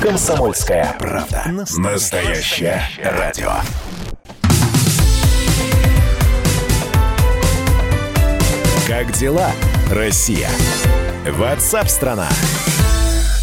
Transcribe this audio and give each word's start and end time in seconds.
Комсомольская 0.00 0.94
правда. 0.96 1.42
Настоящее 1.76 2.80
радио. 3.02 3.50
Как 8.86 9.10
дела, 9.12 9.50
Россия? 9.90 10.48
Ватсап-страна! 11.26 12.28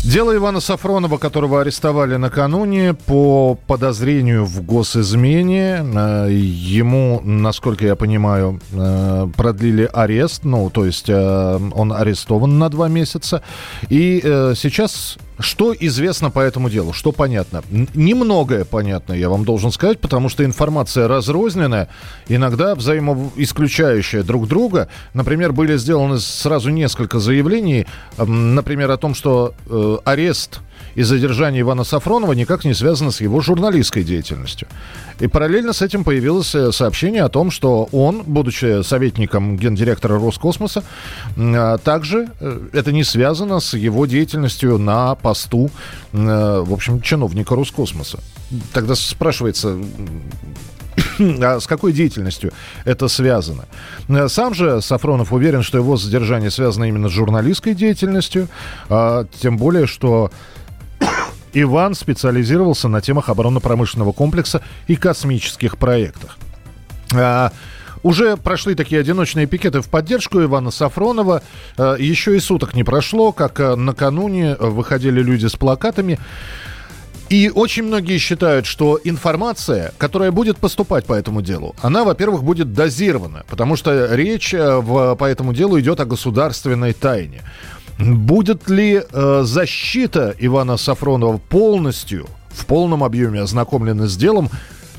Дело 0.06 0.36
Ивана 0.36 0.62
Сафронова, 0.62 1.18
которого 1.18 1.62
арестовали 1.62 2.16
накануне 2.16 2.94
по 2.94 3.58
подозрению 3.68 4.46
в 4.46 4.64
госизмене. 4.64 5.84
Э, 5.84 6.28
ему, 6.32 7.22
насколько 7.24 7.86
я 7.86 7.96
понимаю, 7.96 8.62
э, 8.72 9.28
продлили 9.36 9.90
арест. 9.92 10.46
Ну, 10.46 10.70
то 10.70 10.86
есть 10.86 11.10
э, 11.10 11.60
он 11.74 11.92
арестован 11.92 12.60
на 12.60 12.70
два 12.70 12.88
месяца. 12.88 13.42
И 13.90 14.22
сейчас 14.56 15.18
что 15.40 15.74
известно 15.78 16.32
по 16.32 16.40
этому 16.40 16.70
делу? 16.70 16.94
Что 16.94 17.12
понятно? 17.12 17.64
Немногое 17.70 18.66
понятно, 18.66 19.14
я 19.14 19.30
вам 19.30 19.46
должен 19.46 19.72
сказать, 19.72 20.00
потому 20.00 20.30
что 20.30 20.46
информация 20.46 21.08
разрозненная, 21.08 21.90
иногда 22.28 22.76
взаимоисключающая 22.76 24.24
друг 24.24 24.48
друга. 24.48 24.88
Например, 25.14 25.52
были 25.52 25.78
сделаны 25.78 26.20
сразу 26.20 26.70
несколько 26.70 27.20
заявлений, 27.20 27.86
например, 28.18 28.92
о 28.92 28.98
том, 28.98 29.14
что 29.14 29.54
э, 29.68 29.98
арест 30.06 30.62
и 30.96 31.04
задержание 31.04 31.62
Ивана 31.62 31.84
Сафронова 31.84 32.34
никак 32.34 32.66
не 32.66 32.74
связано 32.74 33.12
с 33.12 33.22
его 33.22 33.42
журналистской 33.42 34.04
деятельностью. 34.04 34.68
И 35.20 35.28
параллельно 35.28 35.74
с 35.74 35.82
этим 35.82 36.04
появилось 36.04 36.56
э, 36.56 36.72
сообщение 36.72 37.24
о 37.24 37.30
том, 37.30 37.52
что 37.52 37.88
он, 37.92 38.24
будучи 38.26 38.84
советником 38.84 39.58
гендиректора 39.58 40.20
Роскосмоса, 40.20 40.84
а, 41.38 41.78
также 41.78 42.28
э, 42.40 42.60
это 42.74 42.92
не 42.92 43.04
связано 43.04 43.60
с 43.60 43.74
его 43.74 44.06
деятельностью 44.06 44.78
на 44.78 45.16
посту, 45.16 45.70
э, 46.12 46.64
в 46.66 46.74
общем, 46.74 47.02
чиновника 47.02 47.56
Роскосмоса. 47.56 48.20
Тогда 48.74 48.96
спрашивается, 48.96 49.78
а 51.20 51.60
с 51.60 51.68
какой 51.68 51.94
деятельностью 51.94 52.52
это 52.84 53.08
связано? 53.08 53.66
Сам 54.28 54.54
же 54.54 54.82
Сафронов 54.82 55.34
уверен, 55.34 55.64
что 55.64 55.78
его 55.78 55.98
задержание 55.98 56.52
связано 56.52 56.86
именно 56.86 57.10
с 57.10 57.12
журналистской 57.12 57.74
деятельностью, 57.74 58.48
а, 58.90 59.26
тем 59.42 59.58
более, 59.58 59.88
что 59.88 60.32
Иван 61.56 61.96
специализировался 61.96 62.90
на 62.90 63.00
темах 63.00 63.30
оборонно-промышленного 63.30 64.12
комплекса 64.12 64.62
и 64.88 64.98
космических 64.98 65.78
проектах. 65.78 66.38
А, 67.16 67.54
уже 68.04 68.36
прошли 68.36 68.76
такие 68.76 69.00
одиночные 69.00 69.48
пикеты 69.48 69.80
в 69.82 69.88
поддержку 69.88 70.44
Ивана 70.44 70.70
Сафронова. 70.70 71.42
А, 71.78 71.96
еще 71.96 72.36
и 72.36 72.42
суток 72.42 72.76
не 72.76 72.84
прошло, 72.84 73.32
как 73.32 73.62
а, 73.62 73.78
накануне 73.78 74.56
выходили 74.56 75.22
люди 75.22 75.46
с 75.46 75.56
плакатами. 75.56 76.20
И 77.30 77.50
очень 77.56 77.84
многие 77.84 78.18
считают, 78.18 78.66
что 78.66 79.00
информация, 79.04 79.94
которая 79.98 80.32
будет 80.32 80.58
поступать 80.58 81.06
по 81.06 81.14
этому 81.14 81.42
делу, 81.42 81.74
она, 81.82 82.04
во-первых, 82.04 82.44
будет 82.44 82.74
дозирована, 82.74 83.44
потому 83.50 83.78
что 83.78 84.14
речь 84.14 84.54
в, 84.54 85.16
по 85.16 85.26
этому 85.26 85.54
делу 85.54 85.80
идет 85.80 86.00
о 86.02 86.06
государственной 86.06 86.94
тайне. 86.94 87.42
Будет 87.98 88.70
ли 88.70 89.02
э, 89.02 89.42
защита 89.44 90.36
Ивана 90.38 90.78
Сафронова 90.78 91.38
полностью, 91.38 92.28
в 92.50 92.66
полном 92.66 93.04
объеме 93.04 93.42
ознакомлена 93.42 94.08
с 94.08 94.18
делом, 94.18 94.50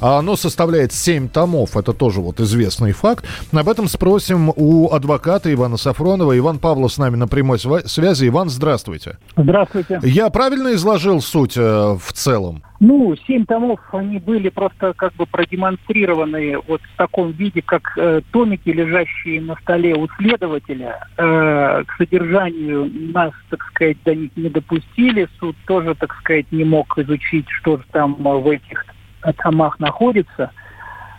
а 0.00 0.18
оно 0.18 0.36
составляет 0.36 0.92
7 0.92 1.28
томов, 1.28 1.76
это 1.76 1.92
тоже 1.92 2.20
вот 2.20 2.40
известный 2.40 2.92
факт. 2.92 3.24
Об 3.52 3.68
этом 3.68 3.88
спросим 3.88 4.52
у 4.54 4.90
адвоката 4.92 5.52
Ивана 5.52 5.76
Сафронова. 5.76 6.36
Иван 6.36 6.58
Павлов 6.58 6.92
с 6.92 6.98
нами 6.98 7.16
на 7.16 7.28
прямой 7.28 7.58
связи. 7.58 8.28
Иван, 8.28 8.48
здравствуйте. 8.48 9.18
Здравствуйте. 9.36 10.00
Я 10.02 10.30
правильно 10.30 10.74
изложил 10.74 11.20
суть 11.20 11.56
э, 11.56 11.60
в 11.60 12.12
целом? 12.12 12.62
Ну, 12.78 13.16
семь 13.26 13.46
томов, 13.46 13.80
они 13.92 14.18
были 14.18 14.50
просто 14.50 14.92
как 14.94 15.14
бы 15.14 15.24
продемонстрированы 15.26 16.58
вот 16.68 16.82
в 16.82 16.96
таком 16.96 17.32
виде, 17.32 17.62
как 17.62 17.96
э, 17.96 18.20
томики, 18.32 18.68
лежащие 18.68 19.40
на 19.40 19.56
столе 19.56 19.94
у 19.94 20.08
следователя. 20.18 21.08
Э, 21.16 21.84
к 21.86 21.96
содержанию 21.96 22.90
нас, 23.12 23.32
так 23.48 23.62
сказать, 23.70 23.96
до 24.04 24.14
них 24.14 24.30
не 24.36 24.50
допустили. 24.50 25.28
Суд 25.40 25.56
тоже, 25.66 25.94
так 25.94 26.14
сказать, 26.20 26.46
не 26.52 26.64
мог 26.64 26.98
изучить, 26.98 27.46
что 27.48 27.78
же 27.78 27.84
там 27.92 28.14
в 28.14 28.48
этих 28.48 28.84
томах 29.32 29.78
находится. 29.78 30.50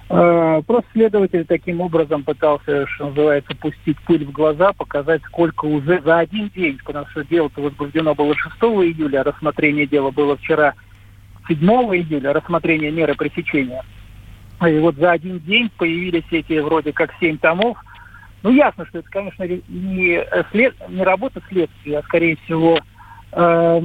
Э, 0.10 0.62
просто 0.66 0.90
следователь 0.94 1.46
таким 1.46 1.82
образом 1.82 2.24
пытался, 2.24 2.88
что 2.88 3.08
называется, 3.08 3.56
пустить 3.56 3.98
пыль 4.06 4.26
в 4.26 4.32
глаза, 4.32 4.72
показать, 4.74 5.22
сколько 5.26 5.66
уже 5.66 6.02
за 6.02 6.20
один 6.20 6.50
день, 6.50 6.80
потому 6.84 7.08
что 7.08 7.26
дело-то 7.26 7.62
возбуждено 7.62 8.16
было 8.16 8.34
6 8.36 8.56
июля, 8.56 9.24
рассмотрение 9.24 9.86
дела 9.86 10.12
было 10.12 10.38
вчера 10.38 10.76
7 11.48 11.60
июля 11.60 12.34
рассмотрение 12.34 12.92
меры 12.92 13.16
пресечения. 13.16 13.84
И 14.66 14.80
вот 14.80 14.96
за 14.96 15.12
один 15.12 15.40
день 15.40 15.70
появились 15.78 16.26
эти 16.32 16.60
вроде 16.60 16.92
как 16.94 17.14
семь 17.20 17.38
томов. 17.38 17.78
Ну, 18.44 18.52
ясно, 18.52 18.86
что 18.86 19.00
это, 19.00 19.10
конечно, 19.10 19.44
не, 19.68 20.24
след, 20.52 20.74
не 20.90 21.04
работа 21.04 21.42
следствия, 21.50 22.00
а, 22.00 22.04
скорее 22.04 22.38
всего, 22.38 22.80
э, 23.34 23.82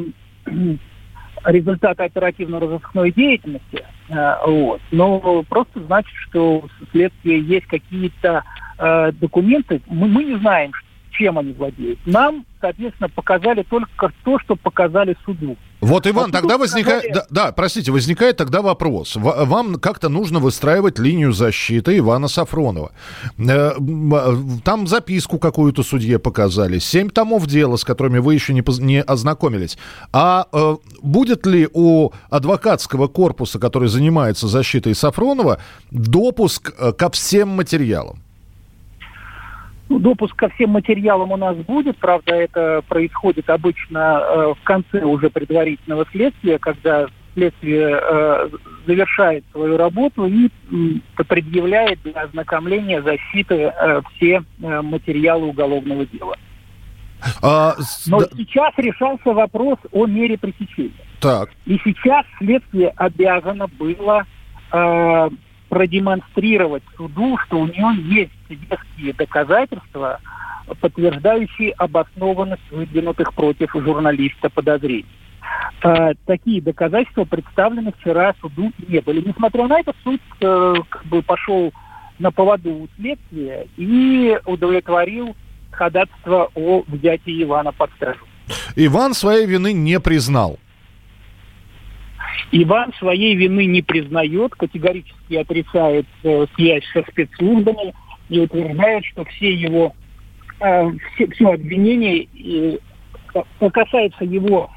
результаты 1.45 2.05
оперативно-розыскной 2.05 3.13
деятельности. 3.13 3.85
Э, 4.13 4.37
вот. 4.47 4.81
Но 4.91 5.43
просто 5.49 5.81
значит, 5.85 6.13
что 6.29 6.59
у 6.59 6.69
следствия 6.91 7.41
есть 7.41 7.67
какие-то 7.67 8.45
э, 8.79 9.13
документы. 9.13 9.81
Мы, 9.87 10.09
мы 10.09 10.25
не 10.25 10.37
знаем, 10.39 10.73
чем 11.13 11.39
они 11.39 11.53
владеют. 11.53 11.99
Нам, 12.07 12.45
соответственно, 12.61 13.09
показали 13.09 13.63
только 13.63 14.13
то, 14.25 14.39
что 14.41 14.57
показали 14.57 15.17
суду. 15.25 15.57
Вот, 15.81 16.07
Иван, 16.07 16.31
а 16.31 16.33
тогда 16.33 16.59
возникает... 16.59 17.13
Да, 17.13 17.27
да, 17.29 17.53
простите, 17.53 17.91
возникает 17.91 18.37
тогда 18.37 18.63
вопрос. 18.63 19.17
Вам 19.17 19.75
как-то 19.77 20.09
нужно 20.09 20.39
выстраивать 20.39 21.01
линию 21.01 21.33
защиты 21.33 21.99
Ивана 21.99 22.29
Сафронова. 22.29 22.93
Э, 23.37 23.73
там 24.65 24.87
записку 24.87 25.41
какую-то 25.41 25.83
судье 25.83 26.21
показали. 26.21 26.79
Семь 26.79 27.11
томов 27.11 27.49
дела, 27.49 27.77
с 27.77 27.85
которыми 27.85 28.21
вы 28.21 28.35
еще 28.35 28.55
не, 28.55 28.63
не 28.81 29.03
ознакомились. 29.03 29.77
А 30.13 30.47
э, 30.53 30.77
будет 31.03 31.47
ли 31.47 31.69
у 31.73 32.11
адвокатского 32.31 33.09
корпуса, 33.09 33.59
который 33.59 33.89
занимается 33.89 34.47
защитой 34.47 34.95
Сафронова, 34.95 35.59
допуск 35.91 36.73
э, 36.79 36.93
ко 36.93 37.11
всем 37.11 37.49
материалам? 37.49 38.23
Допуск 39.99 40.37
ко 40.37 40.49
всем 40.51 40.71
материалам 40.71 41.33
у 41.33 41.37
нас 41.37 41.57
будет, 41.57 41.97
правда, 41.99 42.35
это 42.35 42.83
происходит 42.89 43.49
обычно 43.51 44.21
э, 44.23 44.55
в 44.61 44.65
конце 44.65 45.03
уже 45.03 45.31
предварительного 45.31 46.07
следствия, 46.13 46.59
когда 46.59 47.07
следствие 47.35 47.99
э, 48.01 48.49
завершает 48.87 49.45
свою 49.53 49.77
работу 49.77 50.27
и 50.27 50.47
э, 50.47 51.25
предъявляет 51.25 52.01
для 52.03 52.23
ознакомления 52.23 53.03
защиты 53.03 53.55
э, 53.55 54.03
все 54.15 54.43
э, 54.63 54.83
материалы 54.83 55.47
уголовного 55.47 56.07
дела. 56.07 56.37
А, 57.41 57.75
Но 58.07 58.21
да... 58.21 58.27
сейчас 58.37 58.75
решался 58.77 59.33
вопрос 59.33 59.79
о 59.93 60.07
мере 60.07 60.37
пресечения. 60.37 60.93
Так. 61.21 61.51
И 61.67 61.79
сейчас 61.85 62.27
следствие 62.39 62.93
обязано 62.97 63.69
было 63.79 64.27
э, 64.73 65.31
продемонстрировать 65.69 66.83
суду, 66.97 67.39
что 67.47 67.61
у 67.61 67.67
него 67.67 67.91
есть 67.93 68.33
веские 68.55 69.13
доказательства, 69.13 70.21
подтверждающие 70.81 71.73
обоснованность 71.73 72.71
выдвинутых 72.71 73.35
против 73.35 73.73
журналиста 73.75 74.49
подозрений. 74.51 75.07
Э, 75.83 76.13
такие 76.27 76.63
доказательства 76.63 77.25
представлены 77.25 77.93
вчера 77.99 78.35
суду 78.41 78.73
не 78.87 79.01
были. 79.01 79.27
Несмотря 79.27 79.67
на 79.67 79.81
это, 79.81 79.93
суд 80.05 80.21
э, 80.41 80.75
как 80.89 81.05
бы 81.07 81.23
пошел 81.23 81.73
на 82.19 82.31
поводу 82.31 82.71
у 82.71 82.89
следствия 82.97 83.67
и 83.77 84.39
удовлетворил 84.47 85.35
ходатайство 85.71 86.51
о 86.55 86.85
взятии 86.87 87.43
Ивана 87.43 87.73
под 87.73 87.91
стражу. 87.97 88.25
Иван 88.77 89.15
своей 89.15 89.47
вины 89.47 89.73
не 89.73 89.99
признал. 89.99 90.59
Иван 92.53 92.93
своей 92.99 93.35
вины 93.35 93.65
не 93.65 93.83
признает, 93.83 94.55
категорически 94.55 95.35
отрицает 95.35 96.07
э, 96.23 96.47
связь 96.55 96.85
со 96.93 97.03
спецслужбами 97.11 97.95
и 98.33 98.41
утверждает, 98.41 99.05
что 99.05 99.25
все 99.25 99.53
его 99.53 99.95
э, 100.61 100.91
все, 101.15 101.27
все 101.29 101.53
обвинения 101.53 102.27
э, 103.35 103.69
касается 103.71 104.25
его 104.25 104.71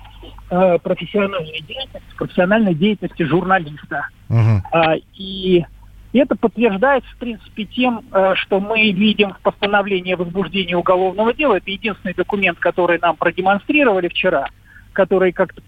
э, 0.50 0.78
профессиональной 0.84 1.62
деятельности, 1.62 2.16
профессиональной 2.18 2.75
деятельности 2.75 3.24
журналиста. 3.24 4.07
Uh-huh. 4.30 4.60
А, 4.72 4.96
и 5.16 5.66
это 6.13 6.36
подтверждается, 6.36 7.10
в 7.12 7.18
принципе, 7.18 7.66
тем, 7.66 8.02
э, 8.12 8.34
что 8.36 8.60
мы 8.60 8.92
видим 8.92 9.34
в 9.34 9.40
постановлении 9.40 10.13
о 10.13 10.18
возбуждении 10.18 10.74
уголовного 10.74 11.34
дела. 11.34 11.56
Это 11.56 11.72
единственный 11.72 12.13
документ, 12.13 12.60
который 12.60 13.00
нам 13.00 13.16
продемонстрировали 13.16 14.10
вчера– 14.10 14.50
который 14.96 15.31
как-то 15.31 15.62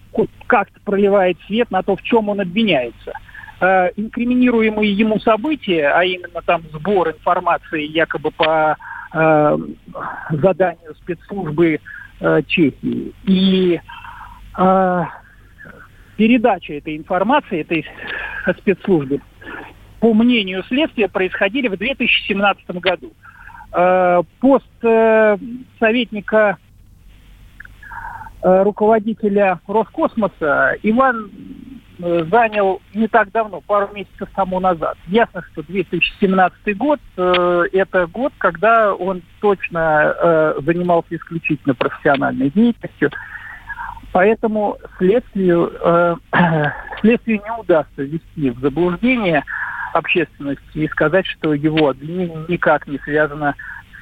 как 0.48 0.68
проливает 0.84 1.36
свет 1.46 1.70
на 1.70 1.84
то, 1.84 1.94
в 1.94 2.02
чем 2.02 2.28
он 2.30 2.40
обвиняется. 2.40 3.12
Э, 3.60 3.90
инкриминируемые 3.96 4.92
ему 4.92 5.18
события, 5.18 5.88
а 5.88 6.04
именно 6.04 6.42
там 6.46 6.62
сбор 6.72 7.10
информации 7.10 7.86
якобы 7.86 8.30
по 8.30 8.76
э, 9.12 9.58
заданию 10.30 10.94
спецслужбы 10.94 11.80
э, 12.20 12.42
Чехии 12.46 13.12
и 13.24 13.80
э, 14.56 15.04
передача 16.16 16.74
этой 16.74 16.96
информации, 16.96 17.62
этой 17.62 17.84
спецслужбы, 18.58 19.20
по 19.98 20.14
мнению 20.14 20.62
следствия, 20.68 21.08
происходили 21.08 21.66
в 21.66 21.76
2017 21.76 22.64
году. 22.76 23.12
Э, 23.72 24.22
пост 24.38 24.66
э, 24.82 25.36
советника 25.80 26.58
э, 28.40 28.62
руководителя 28.62 29.58
Роскосмоса 29.66 30.76
Иван 30.84 31.28
занял 31.98 32.80
не 32.94 33.08
так 33.08 33.30
давно, 33.32 33.60
пару 33.60 33.92
месяцев 33.92 34.28
тому 34.34 34.60
назад. 34.60 34.96
Ясно, 35.08 35.42
что 35.52 35.62
2017 35.62 36.76
год 36.76 37.00
э, 37.16 37.62
это 37.72 38.06
год, 38.06 38.32
когда 38.38 38.94
он 38.94 39.22
точно 39.40 40.14
э, 40.16 40.54
занимался 40.64 41.16
исключительно 41.16 41.74
профессиональной 41.74 42.50
деятельностью. 42.50 43.10
Поэтому 44.12 44.78
следствию, 44.98 45.72
э, 45.80 46.16
следствию 47.00 47.40
не 47.44 47.60
удастся 47.60 48.02
ввести 48.02 48.50
в 48.50 48.60
заблуждение 48.60 49.44
общественности 49.92 50.78
и 50.78 50.88
сказать, 50.88 51.26
что 51.26 51.54
его 51.54 51.88
обвинение 51.88 52.44
никак 52.48 52.86
не 52.86 52.98
связано 52.98 53.54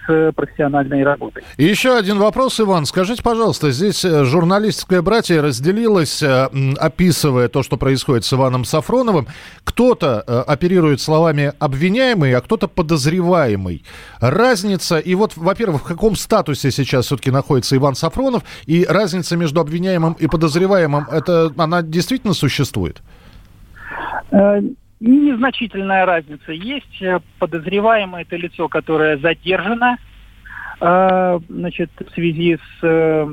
с 0.06 0.32
профессиональной 0.32 1.05
работой. 1.05 1.43
И 1.56 1.64
еще 1.64 1.97
один 1.97 2.19
вопрос, 2.19 2.61
Иван. 2.61 2.87
Скажите, 2.87 3.23
пожалуйста, 3.23 3.70
здесь 3.70 4.05
э, 4.05 4.25
журналистское 4.25 5.03
братье 5.03 5.41
разделилось, 5.41 6.23
э, 6.23 6.49
описывая 6.79 7.49
то, 7.49 7.62
что 7.62 7.76
происходит 7.76 8.25
с 8.25 8.32
Иваном 8.32 8.64
Сафроновым. 8.64 9.26
Кто-то 9.64 10.25
э, 10.26 10.44
оперирует 10.47 11.00
словами 11.00 11.53
обвиняемый, 11.58 12.35
а 12.35 12.41
кто-то 12.41 12.69
подозреваемый. 12.69 13.85
Разница, 14.20 14.99
и 14.99 15.14
вот, 15.14 15.37
во-первых, 15.37 15.82
в 15.82 15.85
каком 15.85 16.17
статусе 16.17 16.70
сейчас 16.70 17.06
все-таки 17.06 17.31
находится 17.31 17.76
Иван 17.76 17.94
Сафронов, 17.94 18.43
и 18.67 18.85
разница 18.88 19.37
между 19.37 19.61
обвиняемым 19.61 20.14
и 20.14 20.26
подозреваемым, 20.26 21.06
это 21.11 21.52
она 21.56 21.82
действительно 21.82 22.35
существует? 22.35 23.02
Незначительная 25.01 26.07
разница. 26.07 26.53
Есть 26.53 27.03
э, 27.03 27.21
подозреваемое 27.39 28.23
это 28.23 28.37
лицо, 28.37 28.67
которое 28.67 29.19
задержано 29.19 29.99
э, 30.81 31.39
значит, 31.51 31.91
в 31.99 32.15
связи 32.15 32.57
с 32.57 32.83
э, 32.83 33.29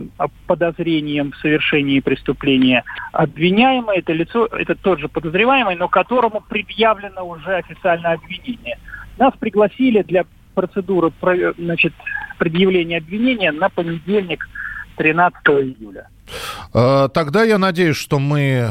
подозрением 0.46 1.32
в 1.32 1.38
совершении 1.38 2.02
преступления. 2.02 2.84
Обвиняемое 3.14 4.00
это 4.00 4.12
лицо, 4.12 4.46
это 4.48 4.76
тот 4.76 5.00
же 5.00 5.08
подозреваемый, 5.08 5.78
но 5.78 5.88
которому 5.88 6.42
предъявлено 6.42 7.26
уже 7.26 7.56
официальное 7.56 8.16
обвинение. 8.16 8.78
Нас 9.18 9.34
пригласили 9.40 10.02
для 10.02 10.26
процедуры 10.56 11.12
значит, 11.58 11.94
предъявления 12.40 12.98
обвинения 12.98 13.54
на 13.54 13.70
понедельник, 13.70 14.46
13 14.96 15.38
июля. 15.48 16.08
Э, 16.74 17.10
тогда 17.14 17.44
я 17.44 17.58
надеюсь, 17.58 17.98
что 17.98 18.20
мы 18.20 18.70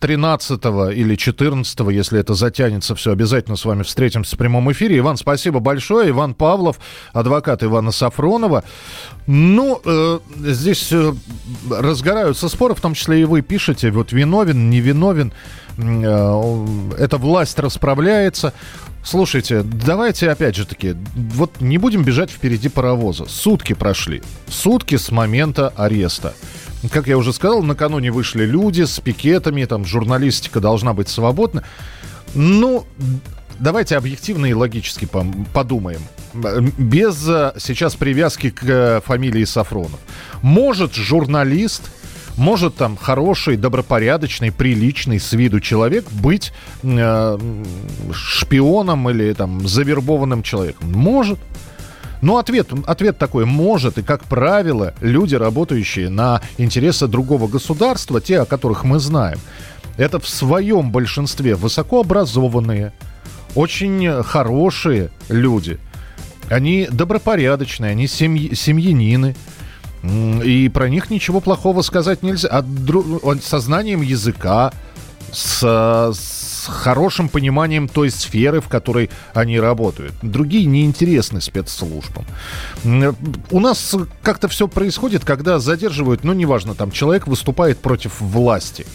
13 0.00 0.60
э, 0.64 0.94
или 0.94 1.16
14, 1.16 1.80
если 1.90 2.20
это 2.20 2.34
затянется, 2.34 2.94
все 2.94 3.12
обязательно 3.12 3.56
с 3.56 3.64
вами 3.64 3.82
встретимся 3.82 4.36
в 4.36 4.38
прямом 4.38 4.70
эфире. 4.72 4.98
Иван, 4.98 5.16
спасибо 5.16 5.60
большое. 5.60 6.10
Иван 6.10 6.34
Павлов, 6.34 6.78
адвокат 7.12 7.62
Ивана 7.62 7.90
Сафронова. 7.90 8.64
Ну, 9.26 9.80
э, 9.84 10.18
здесь 10.36 10.92
разгораются 11.70 12.48
споры, 12.48 12.74
в 12.74 12.80
том 12.80 12.94
числе 12.94 13.22
и 13.22 13.24
вы 13.24 13.42
пишете, 13.42 13.90
вот 13.90 14.12
виновен, 14.12 14.70
невиновен. 14.70 15.32
Эта 15.78 17.18
власть 17.18 17.58
расправляется. 17.60 18.52
Слушайте, 19.10 19.62
давайте 19.62 20.30
опять 20.30 20.54
же 20.54 20.66
таки, 20.66 20.94
вот 21.14 21.62
не 21.62 21.78
будем 21.78 22.04
бежать 22.04 22.30
впереди 22.30 22.68
паровоза. 22.68 23.24
Сутки 23.24 23.72
прошли. 23.72 24.20
Сутки 24.50 24.98
с 24.98 25.10
момента 25.10 25.72
ареста. 25.76 26.34
Как 26.92 27.06
я 27.06 27.16
уже 27.16 27.32
сказал, 27.32 27.62
накануне 27.62 28.10
вышли 28.10 28.44
люди 28.44 28.82
с 28.82 29.00
пикетами, 29.00 29.64
там 29.64 29.86
журналистика 29.86 30.60
должна 30.60 30.92
быть 30.92 31.08
свободна. 31.08 31.64
Ну, 32.34 32.84
давайте 33.58 33.96
объективно 33.96 34.44
и 34.44 34.52
логически 34.52 35.08
подумаем. 35.54 36.02
Без 36.76 37.26
э, 37.26 37.54
сейчас 37.58 37.96
привязки 37.96 38.50
к 38.50 38.62
э, 38.62 39.00
фамилии 39.02 39.44
Сафронов. 39.44 40.00
Может 40.42 40.94
журналист 40.94 41.90
может 42.38 42.76
там 42.76 42.96
хороший, 42.96 43.56
добропорядочный, 43.56 44.52
приличный 44.52 45.20
с 45.20 45.32
виду 45.32 45.60
человек 45.60 46.10
быть 46.10 46.52
э, 46.82 47.38
шпионом 48.12 49.10
или 49.10 49.32
там 49.34 49.66
завербованным 49.66 50.42
человеком? 50.42 50.92
Может. 50.92 51.38
Ну, 52.20 52.38
ответ, 52.38 52.68
ответ 52.86 53.18
такой, 53.18 53.44
может, 53.44 53.98
и, 53.98 54.02
как 54.02 54.24
правило, 54.24 54.92
люди, 55.00 55.36
работающие 55.36 56.08
на 56.08 56.40
интересы 56.56 57.06
другого 57.06 57.46
государства, 57.46 58.20
те, 58.20 58.40
о 58.40 58.44
которых 58.44 58.82
мы 58.82 58.98
знаем, 58.98 59.38
это 59.96 60.18
в 60.18 60.28
своем 60.28 60.90
большинстве 60.90 61.54
высокообразованные, 61.54 62.92
очень 63.54 64.22
хорошие 64.24 65.10
люди. 65.28 65.78
Они 66.48 66.88
добропорядочные, 66.90 67.92
они 67.92 68.06
семьи, 68.06 68.54
семьянины. 68.54 69.36
И 70.02 70.70
про 70.72 70.88
них 70.88 71.10
ничего 71.10 71.40
плохого 71.40 71.82
сказать 71.82 72.22
нельзя. 72.22 72.48
А 72.48 72.62
дру... 72.62 73.20
со 73.42 73.58
знанием 73.58 74.00
языка, 74.02 74.72
с, 75.32 75.62
с 75.62 76.66
хорошим 76.68 77.28
пониманием 77.28 77.88
той 77.88 78.10
сферы, 78.10 78.60
в 78.60 78.68
которой 78.68 79.10
они 79.34 79.58
работают. 79.58 80.14
Другие 80.22 80.66
неинтересны 80.66 81.40
спецслужбам. 81.40 82.24
У 82.84 83.60
нас 83.60 83.94
как-то 84.22 84.48
все 84.48 84.68
происходит, 84.68 85.24
когда 85.24 85.58
задерживают, 85.58 86.24
ну, 86.24 86.32
неважно, 86.32 86.74
там 86.74 86.90
человек 86.90 87.26
выступает 87.26 87.78
против 87.78 88.20
власти. 88.20 88.86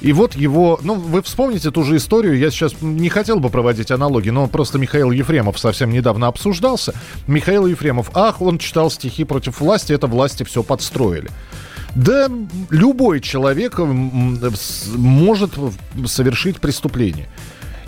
И 0.00 0.12
вот 0.12 0.34
его, 0.34 0.80
ну, 0.82 0.94
вы 0.94 1.22
вспомните 1.22 1.70
ту 1.70 1.84
же 1.84 1.96
историю, 1.96 2.38
я 2.38 2.50
сейчас 2.50 2.74
не 2.80 3.08
хотел 3.10 3.38
бы 3.38 3.50
проводить 3.50 3.90
аналогии, 3.90 4.30
но 4.30 4.46
просто 4.46 4.78
Михаил 4.78 5.10
Ефремов 5.10 5.58
совсем 5.58 5.90
недавно 5.90 6.26
обсуждался. 6.26 6.94
Михаил 7.26 7.66
Ефремов, 7.66 8.10
ах, 8.14 8.40
он 8.40 8.58
читал 8.58 8.90
стихи 8.90 9.24
против 9.24 9.60
власти, 9.60 9.92
это 9.92 10.06
власти 10.06 10.42
все 10.44 10.62
подстроили. 10.62 11.30
Да 11.94 12.30
любой 12.70 13.20
человек 13.20 13.78
может 13.78 15.52
совершить 16.06 16.60
преступление. 16.60 17.28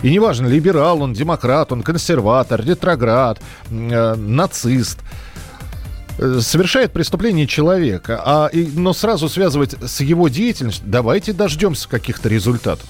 И 0.03 0.11
неважно, 0.11 0.47
либерал 0.47 1.01
он, 1.01 1.13
демократ, 1.13 1.71
он 1.71 1.81
консерватор, 1.81 2.63
ретроград, 2.63 3.39
э, 3.71 4.15
нацист. 4.15 4.99
Совершает 6.17 6.91
преступление 6.91 7.47
человека, 7.47 8.21
а, 8.23 8.47
и, 8.47 8.67
но 8.75 8.93
сразу 8.93 9.29
связывать 9.29 9.75
с 9.81 10.01
его 10.01 10.27
деятельностью, 10.27 10.85
давайте 10.87 11.33
дождемся 11.33 11.89
каких-то 11.89 12.29
результатов. 12.29 12.87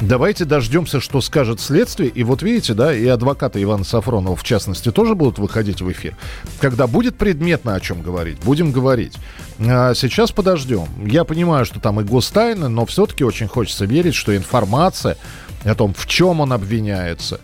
Давайте 0.00 0.46
дождемся, 0.46 0.98
что 0.98 1.20
скажет 1.20 1.60
следствие. 1.60 2.08
И 2.08 2.24
вот 2.24 2.42
видите, 2.42 2.72
да, 2.72 2.94
и 2.94 3.06
адвокаты 3.06 3.62
Ивана 3.62 3.84
Сафронова, 3.84 4.34
в 4.34 4.42
частности, 4.42 4.90
тоже 4.90 5.14
будут 5.14 5.38
выходить 5.38 5.82
в 5.82 5.92
эфир. 5.92 6.16
Когда 6.58 6.86
будет 6.86 7.16
предметно 7.16 7.74
о 7.74 7.80
чем 7.80 8.00
говорить, 8.00 8.38
будем 8.42 8.72
говорить. 8.72 9.14
А 9.58 9.92
сейчас 9.94 10.32
подождем. 10.32 10.86
Я 11.06 11.24
понимаю, 11.24 11.66
что 11.66 11.80
там 11.80 12.00
и 12.00 12.04
гостайны, 12.04 12.68
но 12.68 12.86
все-таки 12.86 13.24
очень 13.24 13.46
хочется 13.46 13.84
верить, 13.84 14.14
что 14.14 14.34
информация 14.34 15.18
о 15.64 15.74
том, 15.74 15.92
в 15.92 16.06
чем 16.06 16.40
он 16.40 16.54
обвиняется, 16.54 17.38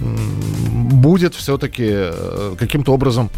будет 0.00 1.34
все-таки 1.34 1.86
э, 1.88 2.54
каким-то 2.58 2.92
образом 2.92 3.30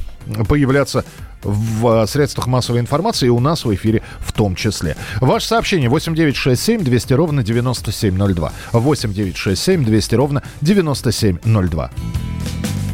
появляться 0.48 1.04
в 1.42 2.06
средствах 2.06 2.46
массовой 2.46 2.80
информации 2.80 3.26
и 3.26 3.30
у 3.30 3.40
нас 3.40 3.64
в 3.64 3.74
эфире 3.74 4.02
в 4.20 4.32
том 4.32 4.54
числе. 4.54 4.96
Ваше 5.20 5.48
сообщение 5.48 5.88
8967 5.88 6.82
200 6.84 7.12
ровно 7.14 7.42
9702. 7.42 8.52
8967 8.72 9.84
200 9.84 10.14
ровно 10.14 10.42
9702. 10.60 11.90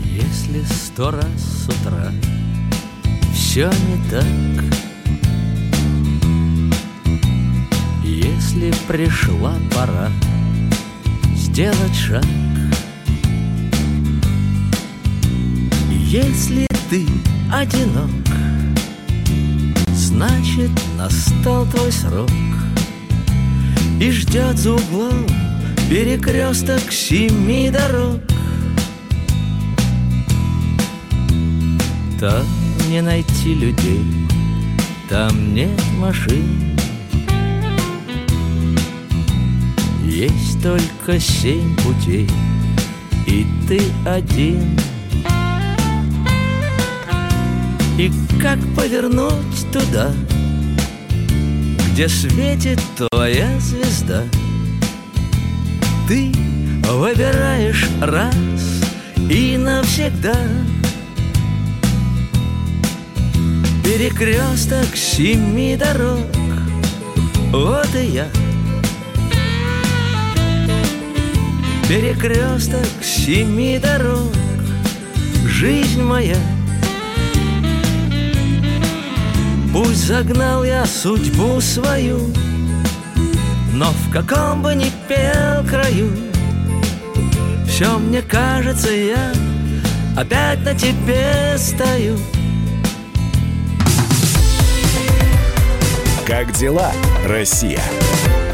Если 0.05 0.65
сто 0.75 1.11
раз 1.11 1.27
с 1.27 1.69
утра 1.69 2.11
все 3.35 3.71
не 3.71 4.11
так, 4.11 4.79
Если 8.09 8.73
пришла 8.89 9.55
пора 9.75 10.11
сделать 11.37 11.95
шаг, 11.95 12.25
Если 16.11 16.67
ты 16.89 17.07
одинок, 17.53 18.09
Значит, 19.93 20.71
настал 20.97 21.67
твой 21.67 21.93
срок. 21.93 22.31
И 24.01 24.11
ждет 24.11 24.57
за 24.57 24.73
углом 24.73 25.27
перекресток 25.91 26.91
семи 26.91 27.71
дорог. 27.71 28.23
Там 32.19 32.47
не 32.89 33.03
найти 33.03 33.53
людей, 33.53 34.03
там 35.11 35.55
нет 35.55 35.79
машин. 35.99 36.75
Есть 40.07 40.63
только 40.63 41.21
семь 41.21 41.77
путей, 41.77 42.31
и 43.27 43.47
ты 43.69 43.83
один— 44.07 44.81
И 47.99 48.13
как 48.41 48.61
повернуть 48.77 49.73
туда, 49.73 50.13
где 51.91 52.09
светит 52.09 52.81
твоя 52.97 53.59
звезда. 53.59 54.23
Ты 56.07 56.33
выбираешь 56.85 57.89
раз 58.01 58.37
и 59.29 59.57
навсегда. 59.59 60.39
Перекресток 63.83 64.95
семи 64.95 65.77
дорог. 65.77 66.25
Вот 67.51 67.93
и 67.97 68.07
я. 68.07 68.29
Перекресток 71.89 73.03
семи 73.03 73.81
дорог. 73.81 74.33
Жизнь 75.45 76.01
моя 76.01 76.37
Пусть 79.79 80.09
загнал 80.09 80.65
я 80.65 80.85
судьбу 80.87 81.61
свою 81.61 82.19
Но 83.73 83.93
в 83.93 84.11
каком 84.13 84.61
бы 84.61 84.75
ни 84.75 84.91
пел 85.07 85.65
краю 85.71 86.11
Все 87.65 87.97
мне 87.97 88.21
кажется, 88.21 88.91
я 88.91 89.33
опять 90.17 90.65
на 90.65 90.75
тебе 90.75 91.57
стою 91.59 92.19
Как 96.27 96.51
дела, 96.55 96.91
Россия? 97.25 97.81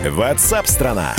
Ватсап-страна! 0.06 1.14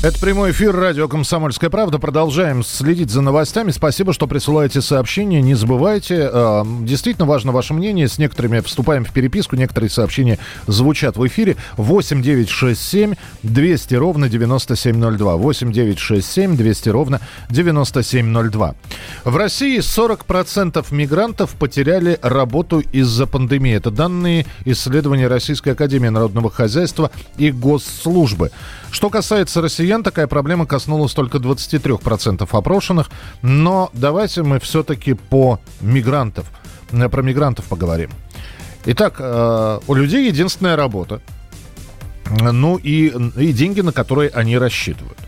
Это 0.00 0.16
прямой 0.20 0.52
эфир 0.52 0.76
радио 0.76 1.08
«Комсомольская 1.08 1.70
правда». 1.70 1.98
Продолжаем 1.98 2.62
следить 2.62 3.10
за 3.10 3.20
новостями. 3.20 3.72
Спасибо, 3.72 4.12
что 4.12 4.28
присылаете 4.28 4.80
сообщения. 4.80 5.42
Не 5.42 5.54
забывайте. 5.54 6.30
Э, 6.32 6.62
действительно 6.82 7.26
важно 7.26 7.50
ваше 7.50 7.74
мнение. 7.74 8.06
С 8.06 8.16
некоторыми 8.16 8.60
вступаем 8.60 9.04
в 9.04 9.12
переписку. 9.12 9.56
Некоторые 9.56 9.90
сообщения 9.90 10.38
звучат 10.68 11.16
в 11.16 11.26
эфире. 11.26 11.56
8 11.78 12.22
9 12.22 12.48
6 12.48 12.80
7 12.80 13.14
200 13.42 13.94
ровно 13.96 14.28
9702. 14.28 15.34
8 15.34 15.72
9 15.72 15.98
6 15.98 16.30
7 16.32 16.56
200 16.56 16.88
ровно 16.90 17.20
9702. 17.50 18.74
В 19.24 19.36
России 19.36 19.80
40% 19.80 20.94
мигрантов 20.94 21.54
потеряли 21.54 22.20
работу 22.22 22.84
из-за 22.92 23.26
пандемии. 23.26 23.74
Это 23.74 23.90
данные 23.90 24.46
исследования 24.64 25.26
Российской 25.26 25.70
Академии 25.70 26.08
Народного 26.08 26.52
Хозяйства 26.52 27.10
и 27.36 27.50
Госслужбы. 27.50 28.52
Что 28.90 29.10
касается 29.10 29.60
россиян, 29.60 30.02
такая 30.02 30.26
проблема 30.26 30.66
коснулась 30.66 31.12
только 31.12 31.38
23% 31.38 32.48
опрошенных. 32.50 33.10
Но 33.42 33.90
давайте 33.92 34.42
мы 34.42 34.58
все-таки 34.60 35.14
по 35.14 35.60
мигрантов, 35.80 36.46
э, 36.92 37.08
про 37.08 37.22
мигрантов 37.22 37.66
поговорим. 37.66 38.10
Итак, 38.86 39.16
э, 39.18 39.80
у 39.86 39.94
людей 39.94 40.28
единственная 40.28 40.76
работа. 40.76 41.20
Ну 42.30 42.76
и, 42.76 43.12
и 43.36 43.52
деньги, 43.52 43.80
на 43.80 43.92
которые 43.92 44.30
они 44.30 44.58
рассчитывают. 44.58 45.18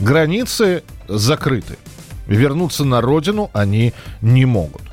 Границы 0.00 0.82
закрыты. 1.08 1.78
Вернуться 2.26 2.84
на 2.84 3.00
родину 3.00 3.50
они 3.52 3.92
не 4.20 4.44
могут. 4.44 4.91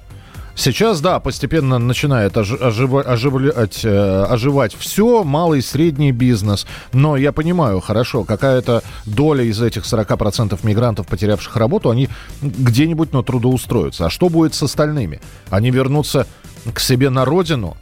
Сейчас, 0.59 0.99
да, 0.99 1.21
постепенно 1.21 1.79
начинает 1.79 2.35
ожив, 2.35 2.61
оживлять, 2.93 3.85
э, 3.85 4.23
оживать 4.23 4.75
все, 4.77 5.23
малый, 5.23 5.61
средний 5.61 6.11
бизнес. 6.11 6.67
Но 6.91 7.15
я 7.15 7.31
понимаю, 7.31 7.79
хорошо, 7.79 8.25
какая-то 8.25 8.83
доля 9.05 9.45
из 9.45 9.61
этих 9.61 9.85
40% 9.85 10.59
мигрантов, 10.63 11.07
потерявших 11.07 11.55
работу, 11.55 11.89
они 11.89 12.09
где-нибудь 12.41 13.13
на 13.13 13.23
трудоустроятся. 13.23 14.07
А 14.07 14.09
что 14.09 14.27
будет 14.27 14.53
с 14.53 14.61
остальными? 14.61 15.21
Они 15.49 15.71
вернутся 15.71 16.27
к 16.73 16.81
себе 16.81 17.09
на 17.09 17.23
родину? 17.23 17.77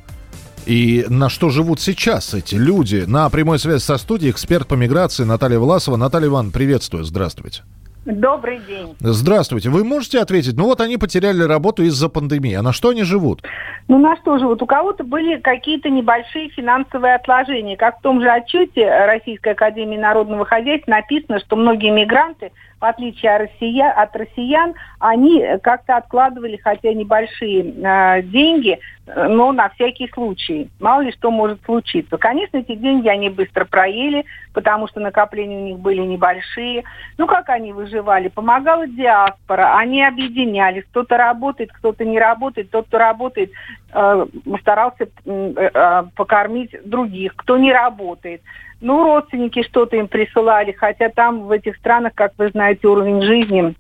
И 0.67 1.03
на 1.09 1.29
что 1.29 1.49
живут 1.49 1.81
сейчас 1.81 2.35
эти 2.35 2.53
люди? 2.53 3.05
На 3.07 3.27
прямой 3.31 3.57
связи 3.57 3.81
со 3.81 3.97
студией 3.97 4.29
эксперт 4.29 4.67
по 4.67 4.75
миграции 4.75 5.23
Наталья 5.23 5.57
Власова. 5.57 5.95
Наталья 5.95 6.27
Ивановна, 6.27 6.51
приветствую, 6.51 7.05
здравствуйте. 7.05 7.63
Добрый 8.07 8.59
день. 8.59 8.95
Здравствуйте. 8.99 9.69
Вы 9.69 9.83
можете 9.83 10.19
ответить? 10.19 10.55
Ну 10.55 10.63
вот 10.63 10.79
они 10.79 10.95
потеряли 10.95 11.43
работу 11.43 11.83
из-за 11.83 12.07
пандемии. 12.07 12.53
А 12.53 12.61
на 12.61 12.71
что 12.71 12.89
они 12.89 13.03
живут? 13.03 13.43
Ну 13.89 13.97
на 13.97 14.15
что 14.15 14.37
живут? 14.37 14.61
У 14.61 14.65
кого-то 14.65 15.03
были 15.03 15.41
какие-то 15.41 15.89
небольшие 15.89 16.47
финансовые 16.51 17.15
отложения. 17.15 17.75
Как 17.75 17.99
в 17.99 18.01
том 18.01 18.21
же 18.21 18.29
отчете 18.29 18.89
Российской 19.05 19.51
Академии 19.51 19.97
Народного 19.97 20.45
Хозяйства 20.45 20.91
написано, 20.91 21.39
что 21.39 21.57
многие 21.57 21.91
мигранты– 21.91 22.51
в 22.79 22.85
отличие 22.85 23.35
от 23.35 23.41
россиян, 23.41 23.93
от 23.95 24.15
россиян 24.15 24.73
они 24.99 25.43
как-то 25.63 25.97
откладывали, 25.97 26.57
хотя 26.57 26.93
небольшие 26.93 27.63
э, 27.63 28.21
деньги, 28.23 28.79
но 29.07 29.51
на 29.51 29.69
всякий 29.69 30.09
случай. 30.13 30.69
Мало 30.79 31.01
ли 31.01 31.11
что 31.11 31.31
может 31.31 31.63
случиться. 31.63 32.17
Конечно, 32.17 32.57
эти 32.57 32.75
деньги 32.75 33.07
они 33.07 33.29
быстро 33.29 33.65
проели, 33.65 34.25
потому 34.53 34.87
что 34.87 34.99
накопления 34.99 35.57
у 35.57 35.65
них 35.65 35.79
были 35.79 36.01
небольшие. 36.01 36.83
Ну, 37.17 37.25
как 37.25 37.49
они 37.49 37.71
выживали? 37.73 38.27
Помогала 38.27 38.85
диаспора, 38.85 39.77
они 39.77 40.03
объединялись. 40.03 40.83
Кто-то 40.91 41.17
работает, 41.17 41.71
кто-то 41.71 42.03
не 42.03 42.19
работает. 42.19 42.69
Тот, 42.69 42.87
кто 42.87 42.97
работает, 42.97 43.51
э, 43.93 44.25
старался 44.61 45.07
э, 45.25 45.53
э, 45.55 46.03
покормить 46.15 46.75
других. 46.83 47.33
Кто 47.35 47.57
не 47.57 47.71
работает 47.71 48.41
ну, 48.81 49.03
родственники 49.03 49.63
что-то 49.63 49.97
им 49.97 50.07
присылали, 50.07 50.71
хотя 50.71 51.09
там 51.09 51.43
в 51.43 51.51
этих 51.51 51.75
странах, 51.77 52.13
как 52.15 52.33
вы 52.37 52.49
знаете, 52.49 52.87
уровень 52.87 53.21
жизни 53.21 53.75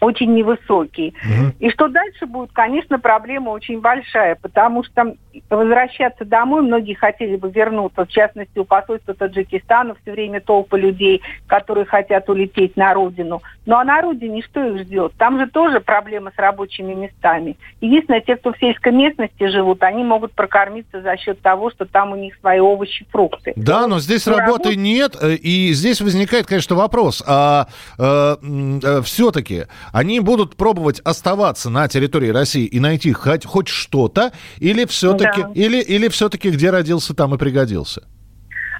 очень 0.00 0.34
невысокий. 0.34 1.14
Угу. 1.24 1.54
И 1.60 1.70
что 1.70 1.88
дальше 1.88 2.26
будет, 2.26 2.50
конечно, 2.52 2.98
проблема 2.98 3.50
очень 3.50 3.80
большая, 3.80 4.36
потому 4.36 4.84
что 4.84 5.14
возвращаться 5.50 6.24
домой 6.24 6.62
многие 6.62 6.94
хотели 6.94 7.36
бы 7.36 7.50
вернуться, 7.50 8.04
в 8.04 8.08
частности, 8.08 8.58
у 8.58 8.64
посольства 8.64 9.14
Таджикистана 9.14 9.94
все 10.02 10.12
время 10.12 10.40
толпы 10.40 10.78
людей, 10.78 11.22
которые 11.46 11.84
хотят 11.86 12.28
улететь 12.28 12.76
на 12.76 12.94
родину. 12.94 13.42
Ну 13.66 13.76
а 13.76 13.84
на 13.84 14.02
родине 14.02 14.42
что 14.42 14.64
их 14.64 14.82
ждет? 14.82 15.12
Там 15.18 15.38
же 15.38 15.46
тоже 15.46 15.80
проблема 15.80 16.30
с 16.34 16.38
рабочими 16.38 16.94
местами. 16.94 17.56
Единственное, 17.80 18.20
те, 18.20 18.36
кто 18.36 18.52
в 18.52 18.58
сельской 18.58 18.92
местности 18.92 19.46
живут, 19.48 19.82
они 19.82 20.04
могут 20.04 20.32
прокормиться 20.32 21.00
за 21.00 21.16
счет 21.16 21.40
того, 21.40 21.70
что 21.70 21.84
там 21.84 22.12
у 22.12 22.16
них 22.16 22.34
свои 22.40 22.60
овощи, 22.60 23.06
фрукты. 23.10 23.52
Да, 23.56 23.86
но 23.86 24.00
здесь 24.00 24.26
но 24.26 24.38
работы 24.38 24.70
работ... 24.70 24.76
нет, 24.76 25.16
э, 25.20 25.34
и 25.34 25.72
здесь 25.72 26.00
возникает, 26.00 26.46
конечно, 26.46 26.76
вопрос, 26.76 27.22
а 27.26 27.66
э, 27.98 28.36
э, 28.82 29.02
все-таки 29.02 29.64
они 29.92 30.20
будут 30.20 30.56
пробовать 30.56 31.00
оставаться 31.00 31.70
на 31.70 31.88
территории 31.88 32.28
России 32.28 32.64
и 32.64 32.80
найти 32.80 33.12
хоть, 33.12 33.44
хоть 33.44 33.68
что-то, 33.68 34.32
или 34.58 34.84
все-таки, 34.84 35.42
да. 35.42 35.50
или, 35.54 35.80
или 35.80 36.08
все-таки 36.08 36.50
где 36.50 36.70
родился, 36.70 37.14
там 37.14 37.34
и 37.34 37.38
пригодился? 37.38 38.02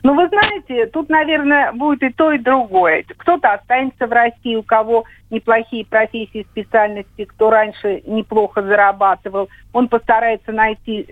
Ну, 0.04 0.12
вы 0.12 0.28
знаете, 0.28 0.84
тут, 0.88 1.08
наверное, 1.08 1.72
будет 1.72 2.02
и 2.02 2.10
то, 2.10 2.30
и 2.30 2.38
другое. 2.38 3.06
Кто-то 3.16 3.54
останется 3.54 4.06
в 4.06 4.12
России, 4.12 4.54
у 4.54 4.62
кого 4.62 5.04
неплохие 5.30 5.86
профессии, 5.86 6.46
специальности, 6.50 7.24
кто 7.24 7.48
раньше 7.48 8.02
неплохо 8.04 8.60
зарабатывал, 8.60 9.48
он 9.72 9.88
постарается 9.88 10.52
найти 10.52 11.08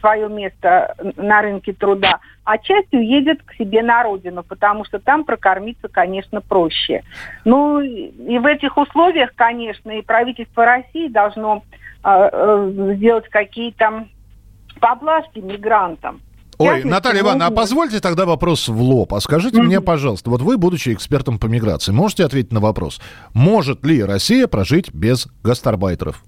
свое 0.00 0.30
место 0.30 0.96
на 1.16 1.42
рынке 1.42 1.74
труда, 1.74 2.18
а 2.44 2.56
часть 2.56 2.94
уедет 2.94 3.42
к 3.42 3.52
себе 3.56 3.82
на 3.82 4.02
родину, 4.02 4.42
потому 4.42 4.86
что 4.86 4.98
там 4.98 5.24
прокормиться, 5.24 5.88
конечно, 5.88 6.40
проще. 6.40 7.02
Ну, 7.44 7.82
и 7.82 8.38
в 8.38 8.46
этих 8.46 8.78
условиях, 8.78 9.34
конечно, 9.34 9.90
и 9.90 10.00
правительство 10.00 10.64
России 10.64 11.08
должно 11.08 11.62
э, 12.02 12.70
сделать 12.96 13.28
какие-то 13.28 14.06
поблажки 14.80 15.40
мигрантам. 15.40 16.22
Ой, 16.58 16.84
Наталья 16.84 17.20
Ивановна, 17.20 17.46
а 17.46 17.50
позвольте 17.50 18.00
тогда 18.00 18.26
вопрос 18.26 18.68
в 18.68 18.80
лоб. 18.80 19.14
А 19.14 19.20
скажите 19.20 19.58
mm-hmm. 19.58 19.64
мне, 19.64 19.80
пожалуйста, 19.80 20.30
вот 20.30 20.42
вы, 20.42 20.56
будучи 20.56 20.92
экспертом 20.92 21.38
по 21.38 21.46
миграции, 21.46 21.92
можете 21.92 22.24
ответить 22.24 22.52
на 22.52 22.60
вопрос, 22.60 23.00
может 23.34 23.84
ли 23.84 24.02
Россия 24.02 24.46
прожить 24.46 24.92
без 24.94 25.28
гастарбайтеров? 25.42 26.22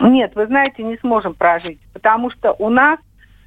Нет, 0.00 0.32
вы 0.34 0.46
знаете, 0.46 0.82
не 0.82 0.96
сможем 0.98 1.34
прожить, 1.34 1.80
потому 1.92 2.30
что 2.30 2.52
у 2.58 2.68
нас 2.68 2.98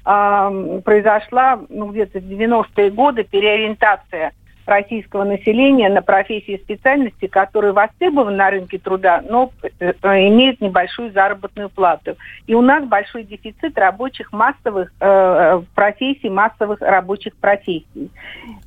э, 0.04 0.80
произошла 0.84 1.60
ну, 1.68 1.90
где-то 1.90 2.18
в 2.18 2.24
90-е 2.24 2.90
годы 2.90 3.24
переориентация 3.24 4.32
российского 4.70 5.24
населения 5.24 5.88
на 5.88 6.00
профессии 6.00 6.54
и 6.54 6.62
специальности, 6.62 7.26
которые 7.26 7.72
востребованы 7.72 8.36
на 8.36 8.50
рынке 8.50 8.78
труда, 8.78 9.22
но 9.28 9.50
э, 9.62 9.92
имеют 10.28 10.60
небольшую 10.60 11.12
заработную 11.12 11.68
плату. 11.68 12.16
И 12.46 12.54
у 12.54 12.62
нас 12.62 12.84
большой 12.84 13.24
дефицит 13.24 13.76
рабочих 13.78 14.32
массовых 14.32 14.92
э, 15.00 15.62
профессий, 15.74 16.30
массовых 16.30 16.80
рабочих 16.80 17.36
профессий. 17.36 18.10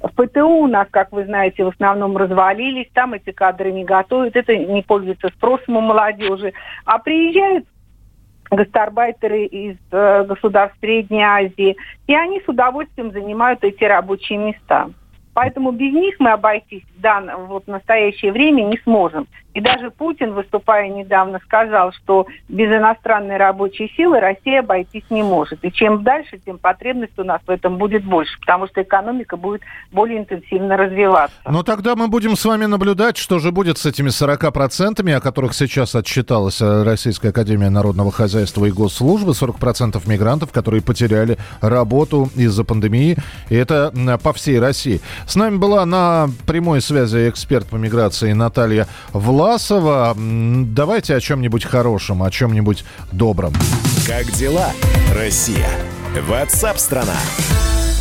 В 0.02 0.10
ПТУ 0.10 0.48
у 0.48 0.68
нас, 0.68 0.88
как 0.92 1.12
вы 1.12 1.26
знаете, 1.26 1.64
в 1.64 1.70
основном 1.70 2.18
развалились, 2.18 2.90
там 2.94 3.14
эти 3.14 3.32
кадры 3.32 3.72
не 3.72 3.84
готовят, 3.84 4.36
это 4.36 4.56
не 4.56 4.82
пользуется 4.84 5.30
спросом 5.30 5.78
у 5.78 5.82
молодежи. 5.82 6.54
А 6.86 7.00
приезжают 7.00 7.66
гастарбайтеры 8.52 9.46
из 9.46 9.78
э, 9.92 10.26
государств 10.26 10.78
Средней 10.80 11.24
Азии, 11.24 11.76
и 12.08 12.16
они 12.16 12.42
с 12.42 12.48
удовольствием 12.48 13.12
занимают 13.12 13.64
эти 13.64 13.84
рабочие 13.84 14.38
места. 14.38 14.90
Поэтому 15.34 15.72
без 15.72 15.94
них 15.94 16.16
мы 16.20 16.32
обойтись 16.32 16.84
дан, 16.98 17.30
вот, 17.48 17.66
в 17.66 17.70
настоящее 17.70 18.32
время 18.32 18.62
не 18.64 18.78
сможем. 18.84 19.28
И 19.54 19.62
даже 19.62 19.92
Путин, 19.92 20.34
выступая 20.34 20.90
недавно, 20.90 21.40
сказал, 21.46 21.92
что 21.92 22.26
без 22.50 22.72
иностранной 22.72 23.38
рабочей 23.38 23.94
силы 23.96 24.20
Россия 24.20 24.62
обойтись 24.62 25.04
не 25.12 25.22
может. 25.22 25.64
И 25.64 25.72
чем 25.72 26.02
дальше, 26.04 26.40
тем 26.44 26.58
потребность 26.58 27.18
у 27.20 27.24
нас 27.24 27.40
в 27.46 27.50
этом 27.52 27.78
будет 27.78 28.04
больше, 28.04 28.40
потому 28.40 28.68
что 28.68 28.82
экономика 28.82 29.38
будет 29.38 29.62
более 29.92 30.18
интенсивно 30.20 30.76
развиваться. 30.76 31.36
Но 31.48 31.62
тогда 31.62 31.96
мы 31.96 32.08
будем 32.08 32.36
с 32.36 32.44
вами 32.46 32.66
наблюдать, 32.66 33.18
что 33.18 33.38
же 33.38 33.52
будет 33.52 33.78
с 33.78 33.86
этими 33.86 34.10
40%, 34.10 35.12
о 35.12 35.22
которых 35.22 35.54
сейчас 35.54 35.94
отчиталась 35.94 36.60
Российская 36.60 37.30
Академия 37.30 37.70
Народного 37.70 38.12
Хозяйства 38.12 38.66
и 38.66 38.72
Госслужбы, 38.72 39.34
40% 39.34 40.02
мигрантов, 40.10 40.52
которые 40.52 40.82
потеряли 40.82 41.38
работу 41.62 42.30
из-за 42.36 42.64
пандемии. 42.64 43.18
И 43.50 43.56
это 43.56 43.94
по 44.24 44.34
всей 44.34 44.60
России. 44.60 45.00
С 45.28 45.36
нами 45.36 45.58
была 45.58 45.86
на 45.86 46.28
прямой 46.48 46.82
связи 46.82 47.30
эксперт 47.30 47.68
по 47.68 47.76
миграции 47.76 48.34
Наталья 48.34 48.88
Влад 49.12 49.43
Власова. 49.44 50.16
Давайте 50.16 51.18
о 51.18 51.20
чем-нибудь 51.20 51.66
хорошем, 51.66 52.24
о 52.24 52.32
чем-нибудь 52.32 52.86
добром. 53.12 53.54
Как 54.08 54.32
дела, 54.32 54.72
Россия? 55.14 55.68
Ватсап-страна! 56.30 57.18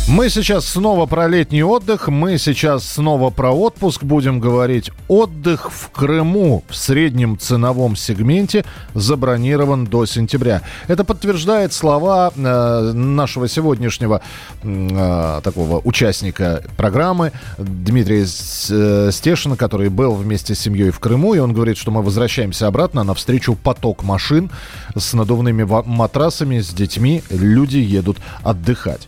Мы 0.05 0.29
сейчас 0.29 0.65
снова 0.65 1.05
про 1.05 1.29
летний 1.29 1.63
отдых, 1.63 2.09
мы 2.09 2.37
сейчас 2.37 2.85
снова 2.85 3.29
про 3.29 3.51
отпуск 3.51 4.03
будем 4.03 4.41
говорить. 4.41 4.91
Отдых 5.07 5.71
в 5.71 5.89
Крыму 5.91 6.61
в 6.67 6.75
среднем 6.75 7.39
ценовом 7.39 7.95
сегменте 7.95 8.65
забронирован 8.93 9.85
до 9.85 10.05
сентября. 10.05 10.61
Это 10.89 11.05
подтверждает 11.05 11.71
слова 11.71 12.33
э, 12.35 12.91
нашего 12.93 13.47
сегодняшнего 13.47 14.21
э, 14.61 15.41
такого 15.41 15.79
участника 15.79 16.61
программы 16.75 17.31
Дмитрия 17.57 18.25
э, 18.25 19.09
Стешина, 19.11 19.55
который 19.55 19.87
был 19.87 20.15
вместе 20.15 20.53
с 20.53 20.59
семьей 20.59 20.91
в 20.91 20.99
Крыму, 20.99 21.33
и 21.33 21.39
он 21.39 21.53
говорит, 21.53 21.77
что 21.77 21.91
мы 21.91 22.01
возвращаемся 22.01 22.67
обратно 22.67 23.05
навстречу 23.05 23.55
поток 23.55 24.03
машин 24.03 24.51
с 24.97 25.13
надувными 25.13 25.63
матрасами, 25.63 26.59
с 26.59 26.69
детьми. 26.73 27.23
Люди 27.29 27.77
едут 27.77 28.17
отдыхать. 28.43 29.07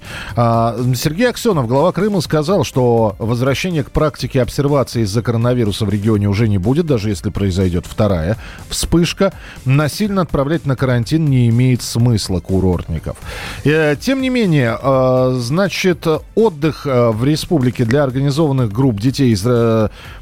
Сергей 0.93 1.29
Аксенов, 1.29 1.67
глава 1.67 1.91
Крыма, 1.91 2.21
сказал, 2.21 2.63
что 2.63 3.15
возвращение 3.17 3.83
к 3.83 3.91
практике 3.91 4.41
обсервации 4.41 5.01
из-за 5.01 5.21
коронавируса 5.21 5.85
в 5.85 5.89
регионе 5.89 6.27
уже 6.27 6.47
не 6.47 6.57
будет, 6.57 6.85
даже 6.85 7.09
если 7.09 7.29
произойдет 7.29 7.85
вторая 7.87 8.37
вспышка. 8.69 9.33
Насильно 9.63 10.21
отправлять 10.21 10.65
на 10.65 10.75
карантин 10.75 11.25
не 11.25 11.49
имеет 11.49 11.81
смысла 11.81 12.39
курортников. 12.39 13.17
Э, 13.63 13.95
тем 13.99 14.21
не 14.21 14.29
менее, 14.29 14.77
э, 14.79 15.37
значит, 15.39 16.05
отдых 16.35 16.85
э, 16.85 17.09
в 17.09 17.23
республике 17.23 17.85
для 17.85 18.03
организованных 18.03 18.71
групп 18.71 18.99
детей 18.99 19.31
из 19.31 19.45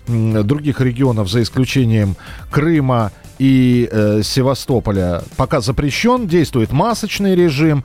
других 0.07 0.81
регионов, 0.81 1.29
за 1.29 1.41
исключением 1.41 2.15
Крыма, 2.51 3.11
и 3.39 3.87
э, 3.91 4.21
Севастополя 4.23 5.23
пока 5.37 5.61
запрещен, 5.61 6.27
действует 6.27 6.71
масочный 6.71 7.35
режим. 7.35 7.83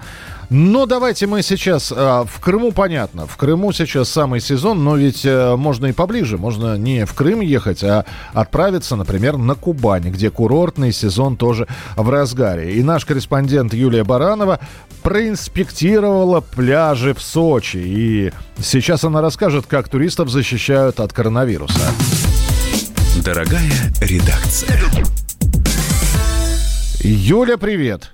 Но 0.51 0.87
давайте 0.87 1.27
мы 1.27 1.43
сейчас... 1.43 1.93
Э, 1.95 2.25
в 2.27 2.41
Крыму 2.41 2.73
понятно, 2.73 3.27
в 3.27 3.37
Крыму 3.37 3.73
сейчас 3.73 4.09
самый 4.09 4.41
сезон, 4.41 4.83
но 4.83 4.97
ведь 4.97 5.25
э, 5.25 5.57
можно 5.57 5.87
и 5.87 5.93
поближе. 5.93 6.39
Можно 6.39 6.79
не 6.79 7.05
в 7.05 7.15
Крым 7.15 7.41
ехать, 7.41 7.83
а 7.85 8.05
отправиться, 8.33 8.97
например, 8.97 9.37
на 9.37 9.55
Кубань, 9.55 10.11
где 10.11 10.31
курортный 10.31 10.93
сезон 10.93 11.37
тоже 11.37 11.67
в 11.97 12.09
разгаре. 12.09 12.75
И 12.75 12.83
наш 12.83 13.05
корреспондент 13.05 13.75
Юлия 13.75 14.05
Баранова 14.05 14.61
проинспектировала 15.03 16.41
пляжи 16.41 17.15
в 17.15 17.21
Сочи. 17.21 17.79
И 17.79 18.33
сейчас 18.61 19.05
она 19.05 19.21
расскажет, 19.21 19.67
как 19.67 19.89
туристов 19.89 20.31
защищают 20.31 21.01
от 21.01 21.13
коронавируса. 21.13 21.81
Дорогая 23.23 23.93
редакция. 24.01 24.81
Юля, 27.01 27.59
привет. 27.59 28.13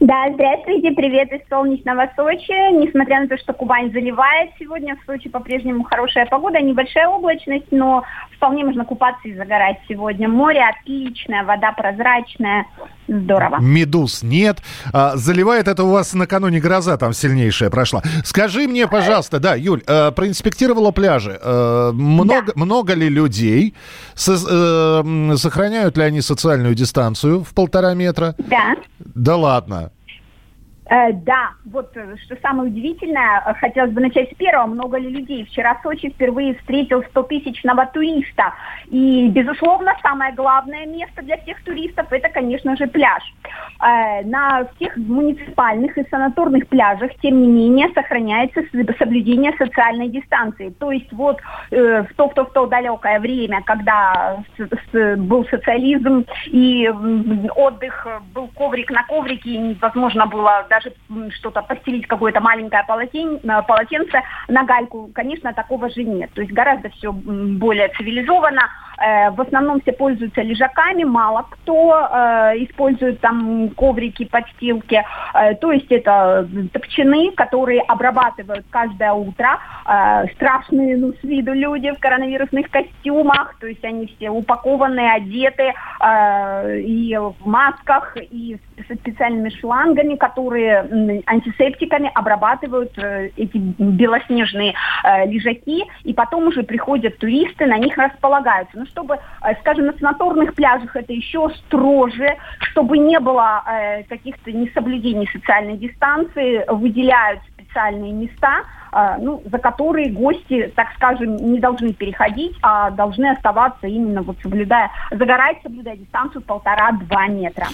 Да, 0.00 0.30
здравствуйте, 0.32 0.92
привет 0.92 1.30
из 1.32 1.46
солнечного 1.50 2.10
Сочи. 2.16 2.52
Несмотря 2.72 3.20
на 3.20 3.28
то, 3.28 3.36
что 3.36 3.52
Кубань 3.52 3.92
заливает, 3.92 4.52
сегодня 4.58 4.96
в 4.96 5.04
Сочи 5.04 5.28
по-прежнему 5.28 5.84
хорошая 5.84 6.24
погода, 6.26 6.60
небольшая 6.60 7.08
облачность, 7.08 7.70
но 7.70 8.04
вполне 8.38 8.64
можно 8.64 8.84
купаться 8.84 9.28
и 9.28 9.34
загорать 9.34 9.78
сегодня. 9.88 10.28
Море 10.28 10.62
отличное, 10.62 11.44
вода 11.44 11.72
прозрачная, 11.72 12.66
здорово. 13.08 13.58
Медуз 13.60 14.22
нет. 14.22 14.58
А, 14.92 15.16
заливает 15.16 15.68
это 15.68 15.84
у 15.84 15.90
вас 15.90 16.14
накануне 16.14 16.60
гроза 16.60 16.96
там 16.96 17.12
сильнейшая 17.12 17.68
прошла. 17.68 18.02
Скажи 18.24 18.68
мне, 18.68 18.86
пожалуйста, 18.86 19.40
да, 19.40 19.54
Юль, 19.56 19.82
э, 19.86 20.12
проинспектировала 20.12 20.92
пляжи. 20.92 21.38
Э, 21.42 21.90
много, 21.92 22.46
да. 22.46 22.52
много 22.54 22.94
ли 22.94 23.08
людей? 23.08 23.74
Со, 24.14 24.34
э, 24.34 25.36
сохраняют 25.36 25.96
ли 25.96 26.04
они 26.04 26.20
социальную 26.20 26.74
дистанцию 26.74 27.42
в 27.42 27.52
полтора 27.54 27.94
метра? 27.94 28.34
Да. 28.38 28.76
Да 28.98 29.36
ладно. 29.36 29.90
Э, 30.90 31.12
да, 31.12 31.50
вот 31.66 31.94
э, 31.96 32.16
что 32.24 32.36
самое 32.40 32.70
удивительное, 32.70 33.42
э, 33.44 33.54
хотелось 33.54 33.92
бы 33.92 34.00
начать 34.00 34.32
с 34.32 34.34
первого. 34.36 34.66
Много 34.66 34.96
ли 34.98 35.10
людей? 35.10 35.44
Вчера 35.44 35.78
Сочи 35.82 36.08
впервые 36.08 36.54
встретил 36.54 37.02
100-тысячного 37.02 37.92
туриста. 37.92 38.54
И, 38.86 39.28
безусловно, 39.28 39.94
самое 40.02 40.32
главное 40.32 40.86
место 40.86 41.22
для 41.22 41.36
всех 41.38 41.62
туристов– 41.64 42.06
это, 42.10 42.30
конечно 42.30 42.74
же, 42.76 42.86
пляж. 42.86 43.22
Э, 43.80 44.24
на 44.24 44.66
всех 44.76 44.96
муниципальных 44.96 45.98
и 45.98 46.08
санаторных 46.08 46.66
пляжах, 46.68 47.10
тем 47.20 47.42
не 47.42 47.48
менее, 47.48 47.90
сохраняется 47.94 48.62
соблюдение 48.98 49.52
социальной 49.58 50.08
дистанции. 50.08 50.70
То 50.78 50.90
есть 50.90 51.12
вот 51.12 51.38
э, 51.70 52.02
в 52.02 52.14
то, 52.14 52.28
в 52.28 52.52
то, 52.52 52.66
далекое 52.66 53.20
время, 53.20 53.62
когда 53.62 54.42
с, 54.56 54.62
с, 54.92 55.16
был 55.18 55.46
социализм 55.46 56.24
и 56.46 56.88
отдых, 57.54 58.06
был 58.34 58.48
коврик 58.54 58.90
на 58.90 59.02
коврике, 59.04 59.50
и 59.50 59.58
невозможно 59.58 60.26
было 60.26 60.66
даже 60.70 60.77
даже 60.78 61.30
что-то 61.34 61.62
постелить, 61.62 62.06
какое-то 62.06 62.40
маленькое 62.40 62.82
э, 62.82 63.62
полотенце 63.66 64.22
на 64.48 64.64
гальку, 64.64 65.10
конечно, 65.14 65.52
такого 65.52 65.88
же 65.90 66.04
нет. 66.04 66.30
То 66.34 66.42
есть 66.42 66.52
гораздо 66.52 66.90
все 66.90 67.12
более 67.12 67.88
цивилизованно. 67.96 68.62
Э, 69.00 69.30
в 69.30 69.40
основном 69.40 69.80
все 69.80 69.92
пользуются 69.92 70.42
лежаками, 70.42 71.04
мало 71.04 71.46
кто 71.50 72.08
э, 72.10 72.64
использует 72.64 73.20
там 73.20 73.70
коврики, 73.70 74.24
подстилки. 74.24 75.04
То 75.60 75.72
есть 75.72 75.90
это 75.90 76.48
топчаны, 76.72 77.32
которые 77.32 77.80
обрабатывают 77.82 78.64
каждое 78.70 79.12
утро. 79.12 79.58
Страшные 80.34 80.96
ну, 80.96 81.12
с 81.12 81.22
виду 81.22 81.52
люди 81.52 81.90
в 81.90 81.98
коронавирусных 81.98 82.70
костюмах, 82.70 83.56
то 83.60 83.66
есть 83.66 83.84
они 83.84 84.06
все 84.06 84.30
упакованные, 84.30 85.12
одеты 85.12 85.74
и 86.82 87.16
в 87.16 87.46
масках, 87.46 88.16
и 88.16 88.58
со 88.86 88.94
специальными 88.94 89.50
шлангами, 89.50 90.16
которые 90.16 91.22
антисептиками 91.26 92.10
обрабатывают 92.14 92.96
э, 92.98 93.30
эти 93.36 93.56
белоснежные 93.56 94.74
э, 95.04 95.26
лежаки, 95.26 95.84
и 96.04 96.12
потом 96.12 96.48
уже 96.48 96.62
приходят 96.62 97.18
туристы, 97.18 97.66
на 97.66 97.78
них 97.78 97.96
располагаются. 97.96 98.78
Ну, 98.78 98.86
чтобы, 98.88 99.14
э, 99.16 99.54
скажем, 99.60 99.86
на 99.86 99.92
санаторных 99.94 100.54
пляжах 100.54 100.94
это 100.96 101.12
еще 101.12 101.50
строже, 101.50 102.36
чтобы 102.60 102.98
не 102.98 103.18
было 103.20 103.62
каких-то 104.08 104.52
несоблюдений 104.52 105.28
социальной 105.32 105.76
дистанции, 105.76 106.64
выделяют 106.68 107.40
специальные 107.68 108.12
места, 108.12 108.64
ну, 109.20 109.42
за 109.44 109.58
которые 109.58 110.10
гости, 110.10 110.72
так 110.74 110.88
скажем, 110.96 111.36
не 111.36 111.60
должны 111.60 111.92
переходить, 111.92 112.56
а 112.62 112.90
должны 112.90 113.26
оставаться 113.26 113.86
именно 113.86 114.22
вот 114.22 114.36
соблюдая, 114.42 114.90
загорать, 115.10 115.58
соблюдая 115.62 115.96
дистанцию 115.96 116.42
полтора-два 116.42 117.26
метра. 117.28 117.66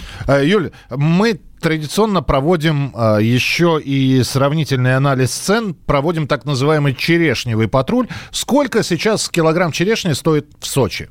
Юль, 0.42 0.72
мы 0.90 1.38
традиционно 1.64 2.22
проводим 2.22 2.92
э, 2.94 3.22
еще 3.22 3.80
и 3.82 4.22
сравнительный 4.22 4.96
анализ 4.96 5.30
цен, 5.30 5.74
проводим 5.74 6.26
так 6.26 6.44
называемый 6.44 6.94
черешневый 6.94 7.68
патруль. 7.68 8.06
Сколько 8.32 8.82
сейчас 8.82 9.30
килограмм 9.30 9.72
черешни 9.72 10.12
стоит 10.12 10.46
в 10.60 10.66
Сочи? 10.66 11.08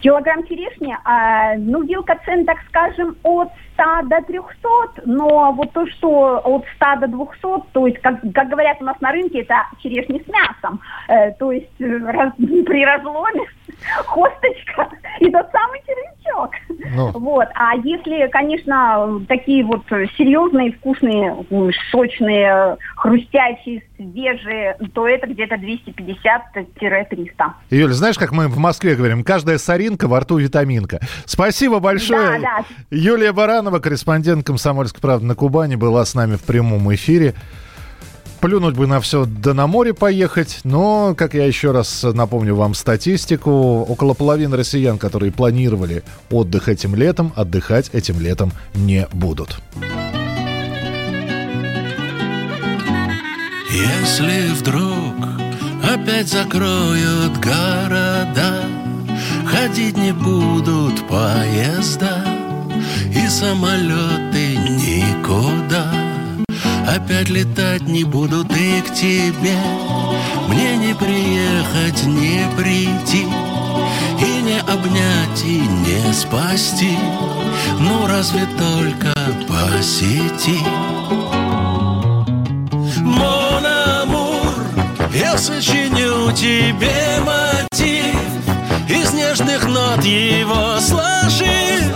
Килограмм 0.00 0.46
черешни, 0.46 0.94
э, 0.94 1.58
ну, 1.58 1.82
вилка 1.82 2.16
цен, 2.24 2.44
так 2.44 2.58
скажем, 2.68 3.16
от 3.24 3.48
100 3.82 4.08
до 4.08 4.22
300, 4.22 5.02
но 5.06 5.52
вот 5.52 5.72
то, 5.72 5.86
что 5.86 6.40
от 6.44 6.64
100 6.76 7.00
до 7.00 7.08
200, 7.08 7.72
то 7.72 7.86
есть, 7.86 7.98
как, 8.00 8.20
как 8.34 8.48
говорят 8.48 8.78
у 8.80 8.84
нас 8.84 9.00
на 9.00 9.12
рынке, 9.12 9.40
это 9.40 9.66
черешни 9.82 10.22
с 10.24 10.28
мясом. 10.28 10.80
Э, 11.08 11.32
то 11.32 11.52
есть 11.52 11.80
э, 11.80 11.98
раз, 11.98 12.32
при 12.36 12.84
разломе 12.84 13.42
хосточка 14.06 14.88
и 15.20 15.30
тот 15.30 15.46
самый 15.52 15.80
червячок. 15.86 16.50
Ну. 16.94 17.10
Вот. 17.18 17.48
А 17.54 17.74
если, 17.76 18.28
конечно, 18.28 19.20
такие 19.28 19.64
вот 19.64 19.84
серьезные, 20.16 20.72
вкусные, 20.72 21.36
сочные, 21.90 22.76
хрустящие, 22.96 23.82
свежие, 23.96 24.76
то 24.94 25.06
это 25.08 25.26
где-то 25.26 25.56
250-300. 25.56 27.28
Юля, 27.70 27.92
знаешь, 27.92 28.18
как 28.18 28.32
мы 28.32 28.48
в 28.48 28.58
Москве 28.58 28.94
говорим, 28.94 29.22
каждая 29.24 29.58
соринка 29.58 30.08
во 30.08 30.20
рту 30.20 30.38
витаминка. 30.38 31.00
Спасибо 31.24 31.78
большое. 31.80 32.40
Да, 32.40 32.58
да. 32.58 32.64
Юлия 32.90 33.32
Баранова, 33.32 33.71
корреспондент 33.80 34.46
«Комсомольской 34.46 35.00
правды» 35.00 35.26
на 35.26 35.34
Кубани, 35.34 35.76
была 35.76 36.04
с 36.04 36.14
нами 36.14 36.36
в 36.36 36.42
прямом 36.42 36.94
эфире. 36.94 37.34
плюнуть 38.40 38.74
бы 38.74 38.86
на 38.86 39.00
все, 39.00 39.24
да 39.24 39.54
на 39.54 39.66
море 39.66 39.94
поехать. 39.94 40.60
Но, 40.64 41.14
как 41.16 41.34
я 41.34 41.46
еще 41.46 41.70
раз 41.70 42.02
напомню 42.02 42.54
вам 42.54 42.74
статистику, 42.74 43.50
около 43.88 44.14
половины 44.14 44.56
россиян, 44.56 44.98
которые 44.98 45.30
планировали 45.30 46.02
отдых 46.30 46.68
этим 46.68 46.94
летом, 46.94 47.32
отдыхать 47.36 47.90
этим 47.92 48.20
летом 48.20 48.52
не 48.74 49.06
будут. 49.12 49.60
Если 53.70 54.52
вдруг 54.54 55.14
опять 55.82 56.28
закроют 56.28 57.38
города, 57.38 58.62
Ходить 59.46 59.98
не 59.98 60.12
будут 60.12 61.06
поезда 61.08 62.24
И 63.14 63.28
самолеты 63.28 64.56
никуда. 64.56 65.92
Опять 66.88 67.28
летать 67.28 67.82
не 67.82 68.04
будут 68.04 68.50
и 68.56 68.80
к 68.80 68.94
тебе. 68.94 69.56
Мне 70.48 70.76
не 70.78 70.94
приехать, 70.94 72.04
не 72.04 72.46
прийти. 72.56 73.26
И 74.18 74.42
не 74.42 74.60
обнять, 74.60 75.44
и 75.44 75.60
не 75.60 76.12
спасти. 76.12 76.96
Ну 77.80 78.06
разве 78.06 78.46
только 78.58 79.12
по 79.46 79.82
сети. 79.82 80.58
Мон 83.02 83.66
Амур, 83.66 84.54
я 85.14 85.36
сочиню 85.36 86.32
тебе 86.32 87.20
мотив. 87.20 88.16
Из 88.88 89.12
нежных 89.12 89.66
нот 89.66 90.02
его 90.02 90.80
сложи 90.80 91.92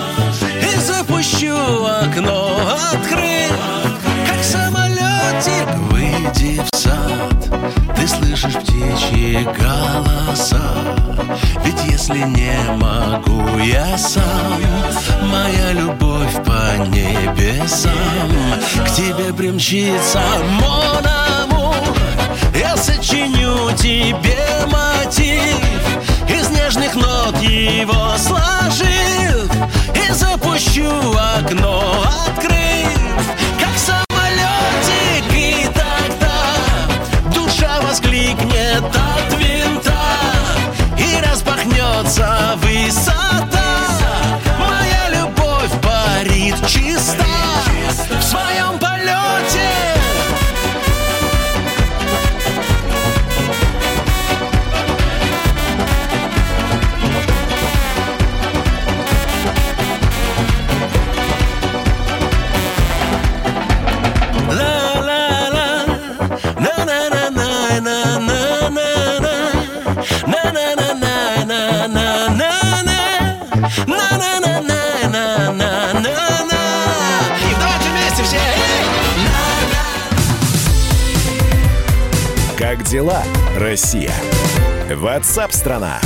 И 1.27 1.29
запущу 1.29 1.85
окно, 1.85 2.57
открыв 2.93 3.53
Как 4.29 4.45
самолетик, 4.45 5.67
выйди 5.91 6.61
в 6.61 6.77
сад. 6.77 7.97
Ты 7.97 8.07
слышишь 8.07 8.55
птичьи 8.55 9.45
голоса 9.59 10.63
Ведь 11.65 11.83
если 11.91 12.19
не 12.19 12.57
могу 12.77 13.59
я 13.59 13.99
сам 13.99 14.23
Моя 15.23 15.73
любовь 15.73 16.35
по 16.45 16.77
небесам 16.91 17.91
К 18.87 18.91
тебе 18.91 19.33
примчится. 19.33 20.21
Мон 20.61 21.05
Амур 21.43 21.75
Я 22.55 22.77
сочиню 22.77 23.73
тебе 23.77 24.47
мотив 24.67 25.57
Из 26.29 26.49
нежных 26.51 26.95
нот 26.95 27.41
его 27.41 28.17
сложив 28.19 29.51
И 29.95 30.13
запущу 30.13 30.91
окно, 31.39 32.05
открыв 32.29 32.99
Как 33.59 33.77
самолетик 33.79 35.33
И 35.33 35.67
тогда 35.75 37.35
душа 37.35 37.81
воскликнет 37.81 38.85
от 38.85 39.39
винта 39.39 39.93
И 40.99 41.21
распахнется 41.25 42.57
высота 42.57 43.46
Эй! 78.33 78.77
Как 82.59 82.83
дела, 82.85 83.23
Россия? 83.57 84.13
Ватсап-страна! 84.93 86.01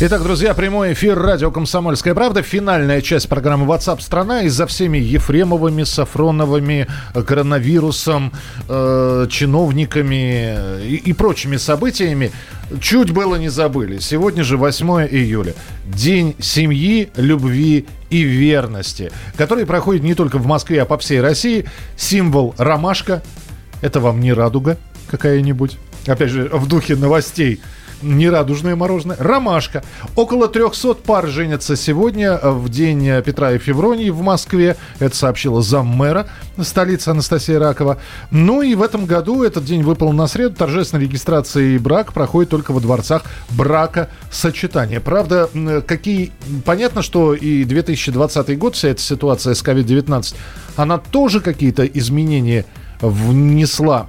Итак, 0.00 0.24
друзья, 0.24 0.54
прямой 0.54 0.92
эфир 0.92 1.16
радио 1.16 1.52
«Комсомольская 1.52 2.14
правда». 2.14 2.42
Финальная 2.42 3.00
часть 3.00 3.28
программы 3.28 3.64
WhatsApp 3.64 4.00
страна». 4.00 4.42
Из-за 4.42 4.66
всеми 4.66 4.98
Ефремовыми, 4.98 5.84
Сафроновыми, 5.84 6.88
коронавирусом, 7.14 8.32
э, 8.68 9.26
чиновниками 9.30 10.82
и, 10.84 10.96
и 10.96 11.12
прочими 11.12 11.56
событиями 11.56 12.32
чуть 12.80 13.12
было 13.12 13.36
не 13.36 13.48
забыли. 13.48 13.98
Сегодня 13.98 14.42
же 14.42 14.56
8 14.56 15.06
июля. 15.10 15.54
День 15.86 16.34
семьи, 16.40 17.10
любви 17.16 17.86
и 18.14 18.22
верности, 18.22 19.10
который 19.36 19.66
проходит 19.66 20.04
не 20.04 20.14
только 20.14 20.38
в 20.38 20.46
Москве, 20.46 20.80
а 20.82 20.84
по 20.84 20.96
всей 20.98 21.20
России. 21.20 21.64
Символ 21.96 22.54
ромашка. 22.58 23.24
Это 23.82 23.98
вам 23.98 24.20
не 24.20 24.32
радуга 24.32 24.78
какая-нибудь. 25.10 25.78
Опять 26.06 26.30
же, 26.30 26.48
в 26.52 26.68
духе 26.68 26.94
новостей 26.94 27.60
нерадужное 28.04 28.76
мороженое. 28.76 29.16
Ромашка. 29.18 29.82
Около 30.14 30.48
300 30.48 30.94
пар 30.94 31.26
женятся 31.26 31.74
сегодня 31.74 32.38
в 32.38 32.68
день 32.68 33.22
Петра 33.22 33.52
и 33.52 33.58
Февронии 33.58 34.10
в 34.10 34.20
Москве. 34.20 34.76
Это 34.98 35.16
сообщила 35.16 35.62
заммэра 35.62 36.26
столицы 36.62 37.08
Анастасия 37.08 37.58
Ракова. 37.58 37.98
Ну 38.30 38.62
и 38.62 38.74
в 38.74 38.82
этом 38.82 39.06
году 39.06 39.42
этот 39.42 39.64
день 39.64 39.82
выпал 39.82 40.12
на 40.12 40.26
среду. 40.26 40.54
Торжественная 40.54 41.04
регистрация 41.04 41.64
и 41.64 41.78
брак 41.78 42.12
проходит 42.12 42.50
только 42.50 42.72
во 42.72 42.80
дворцах 42.80 43.22
брака 43.50 44.10
сочетания. 44.30 45.00
Правда, 45.00 45.48
какие... 45.86 46.32
Понятно, 46.64 47.02
что 47.02 47.34
и 47.34 47.64
2020 47.64 48.58
год, 48.58 48.76
вся 48.76 48.88
эта 48.88 49.00
ситуация 49.00 49.54
с 49.54 49.62
COVID-19, 49.64 50.34
она 50.76 50.98
тоже 50.98 51.40
какие-то 51.40 51.84
изменения 51.84 52.66
внесла 53.00 54.08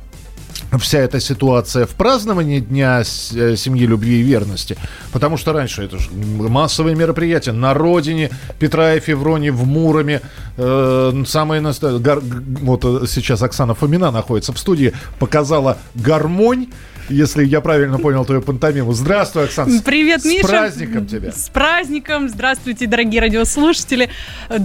вся 0.79 0.99
эта 0.99 1.19
ситуация 1.19 1.85
в 1.85 1.91
праздновании 1.91 2.59
Дня 2.59 3.01
э, 3.01 3.55
семьи, 3.55 3.85
любви 3.85 4.19
и 4.19 4.23
верности. 4.23 4.77
Потому 5.11 5.37
что 5.37 5.53
раньше 5.53 5.83
это 5.83 5.97
же 5.99 6.09
массовые 6.11 6.95
мероприятия 6.95 7.51
на 7.51 7.73
родине 7.73 8.29
Петра 8.59 8.95
и 8.95 8.99
Февронии, 8.99 9.49
в 9.49 9.65
Муроме. 9.65 10.21
Э, 10.57 11.23
самые 11.27 11.61
наста- 11.61 11.99
гар- 11.99 12.21
Вот 12.61 12.83
э, 12.85 13.05
сейчас 13.07 13.41
Оксана 13.41 13.73
Фомина 13.73 14.11
находится 14.11 14.53
в 14.53 14.59
студии, 14.59 14.93
показала 15.19 15.77
гармонь. 15.95 16.67
Если 17.09 17.45
я 17.45 17.61
правильно 17.61 17.99
понял 17.99 18.25
твою 18.25 18.41
пантомиму. 18.41 18.93
Здравствуй, 18.93 19.43
Оксана. 19.45 19.71
С- 19.71 19.81
Привет, 19.81 20.21
с 20.21 20.25
Миша. 20.25 20.47
праздником 20.47 21.05
тебя. 21.07 21.31
С 21.31 21.49
праздником. 21.49 22.29
Здравствуйте, 22.29 22.87
дорогие 22.87 23.21
радиослушатели. 23.21 24.09
Э, 24.49 24.57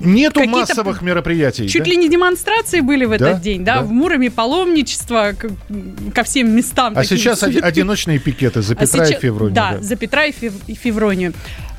Нету 0.00 0.44
массовых 0.44 1.02
мероприятий. 1.02 1.68
Чуть 1.68 1.84
да? 1.84 1.90
ли 1.90 1.96
не 1.96 2.08
демонстрации 2.08 2.80
были 2.80 3.04
в 3.04 3.10
Да? 3.18 3.30
этот 3.30 3.42
день, 3.42 3.64
да? 3.64 3.76
Да. 3.76 3.82
В 3.82 3.90
Муроме 3.90 4.30
паломничество 4.30 5.32
ко 6.14 6.22
всем 6.24 6.50
местам. 6.54 6.94
А 6.96 7.04
сейчас 7.04 7.42
одиночные 7.42 8.18
пикеты 8.18 8.62
за 8.62 8.72
А 8.74 8.76
Петра 8.76 9.04
и 9.04 9.08
сейчас- 9.08 9.20
Февронию. 9.20 9.54
Да, 9.54 9.78
за 9.80 9.96
Петра 9.96 10.24
и 10.26 10.32
и 10.66 10.74
Февронию. 10.74 11.32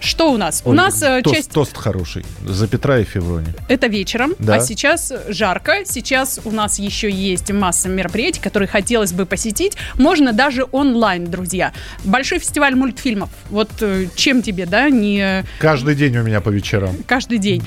Что 0.03 0.31
у 0.33 0.37
нас? 0.37 0.61
у 0.65 0.71
Ой, 0.71 0.75
нас 0.75 1.01
э, 1.01 1.21
тост, 1.23 1.35
часть... 1.35 1.51
тост 1.51 1.77
хороший. 1.77 2.25
За 2.45 2.67
Петра 2.67 2.99
и 2.99 3.05
Февронию. 3.05 3.53
Это 3.69 3.87
вечером, 3.87 4.33
Да. 4.37 4.55
а 4.55 4.59
сейчас 4.59 5.13
жарко. 5.29 5.85
Сейчас 5.85 6.41
у 6.43 6.51
нас 6.51 6.77
еще 6.77 7.09
есть 7.09 7.49
масса 7.51 7.87
мероприятий, 7.87 8.41
которые 8.41 8.67
хотелось 8.67 9.13
бы 9.13 9.25
посетить. 9.25 9.77
Можно 9.97 10.33
даже 10.33 10.65
онлайн, 10.73 11.31
друзья. 11.31 11.71
Большой 12.03 12.39
фестиваль 12.39 12.75
мультфильмов. 12.75 13.29
Вот 13.49 13.69
э, 13.79 14.07
чем 14.15 14.41
тебе, 14.41 14.65
да, 14.65 14.89
не 14.89 15.45
Каждый 15.59 15.95
день 15.95 16.17
у 16.17 16.23
меня 16.23 16.41
по 16.41 16.49
вечерам. 16.49 16.97
каждый 17.07 17.37
день. 17.37 17.63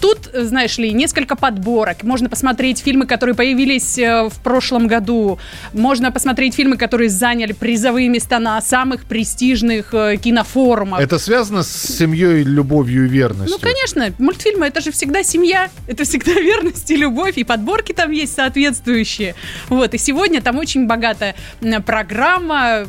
Тут, 0.00 0.28
э, 0.32 0.42
знаешь 0.44 0.78
ли, 0.78 0.92
несколько 0.92 1.36
подборок. 1.36 2.02
Можно 2.02 2.28
посмотреть 2.28 2.80
фильмы, 2.80 3.06
которые 3.06 3.36
появились 3.36 3.96
э, 3.96 4.28
в 4.28 4.40
прошлом 4.42 4.88
году. 4.88 5.38
Можно 5.72 6.10
посмотреть 6.10 6.54
фильмы, 6.56 6.76
которые 6.78 7.10
заняли 7.10 7.52
призовые 7.52 8.08
места 8.08 8.40
на 8.40 8.60
самых 8.60 9.04
престижных 9.04 9.94
э, 9.94 10.16
кинофорумах. 10.16 11.00
Это 11.00 11.20
связано 11.20 11.62
с 11.62 11.75
семьей, 11.76 12.42
любовью 12.42 13.06
и 13.06 13.08
верностью? 13.08 13.58
Ну, 13.58 13.58
конечно, 13.58 14.12
мультфильмы 14.18 14.66
это 14.66 14.80
же 14.80 14.90
всегда 14.90 15.22
семья, 15.22 15.70
это 15.86 16.04
всегда 16.04 16.32
верность 16.40 16.90
и 16.90 16.96
любовь, 16.96 17.36
и 17.38 17.44
подборки 17.44 17.92
там 17.92 18.10
есть 18.10 18.34
соответствующие. 18.34 19.34
Вот, 19.68 19.94
и 19.94 19.98
сегодня 19.98 20.40
там 20.40 20.58
очень 20.58 20.86
богатая 20.86 21.34
программа. 21.84 22.86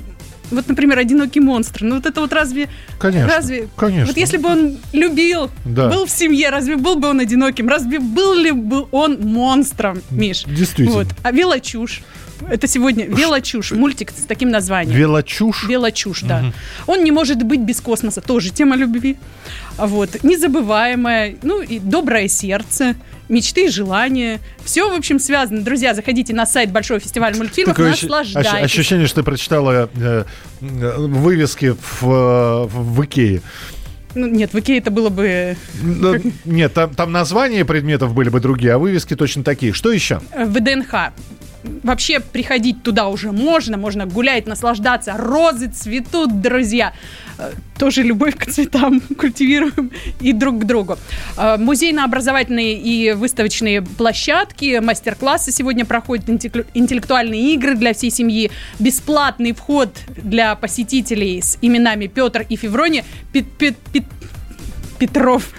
Вот, 0.49 0.67
например, 0.69 0.97
одинокий 0.97 1.41
монстр. 1.41 1.83
Ну, 1.83 1.95
вот 1.95 2.05
это 2.05 2.21
вот 2.21 2.31
разве... 2.31 2.69
Конечно, 2.99 3.27
Разве... 3.27 3.67
конечно. 3.75 4.07
Вот 4.07 4.15
если 4.17 4.37
бы 4.37 4.49
он 4.49 4.77
любил, 4.93 5.51
Да. 5.65 5.89
был 5.89 6.05
в 6.05 6.09
семье, 6.09 6.49
разве 6.49 6.77
был 6.77 6.95
бы 6.95 7.09
он 7.09 7.19
одиноким? 7.19 7.67
Разве 7.67 7.99
был 7.99 8.33
ли 8.33 8.51
бы 8.51 8.85
он 8.91 9.19
монстром, 9.19 10.01
Миш? 10.09 10.45
Действительно. 10.45 10.99
Вот. 10.99 11.07
А 11.21 11.31
велочушь. 11.31 12.01
Это 12.49 12.67
сегодня 12.67 13.05
велочушь, 13.05 13.71
мультик 13.71 14.11
с 14.11 14.25
таким 14.25 14.49
названием. 14.49 14.95
Велочушь? 14.97 15.65
Велочушь, 15.67 16.21
да. 16.21 16.53
Он 16.85 17.03
не 17.03 17.11
может 17.11 17.41
быть 17.43 17.61
без 17.61 17.81
космоса. 17.81 18.21
Тоже 18.21 18.51
тема 18.51 18.75
любви. 18.75 19.17
Вот. 19.77 20.23
Незабываемая. 20.23 21.35
Ну, 21.43 21.61
и 21.61 21.79
доброе 21.79 22.27
сердце. 22.27 22.95
мечты 23.29 23.65
и 23.65 23.69
желания. 23.69 24.39
Все, 24.63 24.89
в 24.89 24.97
общем, 24.97 25.19
связано. 25.19 25.61
Друзья, 25.61 25.93
заходите 25.93 26.33
на 26.33 26.45
сайт 26.45 26.71
Большого 26.71 26.99
фестиваля 26.99 27.35
мультфильмов, 27.35 27.75
Такое 27.75 27.91
наслаждайтесь. 27.91 28.51
ощ- 28.51 28.63
ощущение, 28.63 29.07
что 29.07 29.17
ты 29.17 29.23
прочитала 29.23 29.89
э, 29.95 30.23
э, 30.61 30.95
вывески 30.97 31.75
в, 31.79 32.03
э, 32.03 32.67
в, 32.67 32.93
в 32.95 33.03
Икее. 33.05 33.41
Ну, 34.15 34.25
нет, 34.27 34.53
в 34.53 34.59
Икее 34.59 34.79
это 34.79 34.89
было 34.91 35.09
бы 35.09 35.55
Нет, 36.45 36.73
там, 36.73 36.95
там 36.95 37.11
названия 37.11 37.65
предметов 37.65 38.13
были 38.13 38.29
бы 38.29 38.39
другие, 38.39 38.73
а 38.73 38.77
вывески 38.77 39.15
точно 39.15 39.43
такие. 39.43 39.73
Что 39.73 39.91
еще? 39.91 40.21
э, 40.31 40.45
ВДНХ. 40.45 41.11
Вообще 41.83 42.19
приходить 42.19 42.83
туда 42.83 43.07
уже 43.07 43.31
можно, 43.31 43.77
можно 43.77 44.05
гулять, 44.05 44.47
наслаждаться. 44.47 45.15
Розы 45.17 45.67
цветут, 45.69 46.41
друзья. 46.41 46.93
Э, 47.39 47.51
Тоже 47.79 48.03
любовь 48.03 48.35
к 48.37 48.45
цветам 48.49 49.01
культивируем 49.17 49.91
и 50.21 50.33
друг 50.33 50.61
к 50.61 50.65
другу. 50.65 50.97
Э, 51.37 51.57
Музейно-образовательные 51.57 52.75
и 52.75 53.11
выставочные 53.13 53.81
площадки, 53.81 54.79
мастер-классы 54.79 55.51
сегодня 55.51 55.83
проходят, 55.85 56.29
интеллекту- 56.29 56.65
интеллектуальные 56.73 57.53
игры 57.55 57.75
для 57.75 57.93
всей 57.93 58.11
семьи, 58.11 58.49
бесплатный 58.79 59.53
вход 59.53 59.89
для 60.15 60.55
посетителей 60.55 61.41
с 61.41 61.57
именами 61.61 62.07
Петр 62.07 62.45
и 62.47 62.55
Феврония. 62.55 63.03
Пет- 63.33 63.51
пет- 63.57 63.77
пет- 63.91 64.05
Петров 64.99 65.49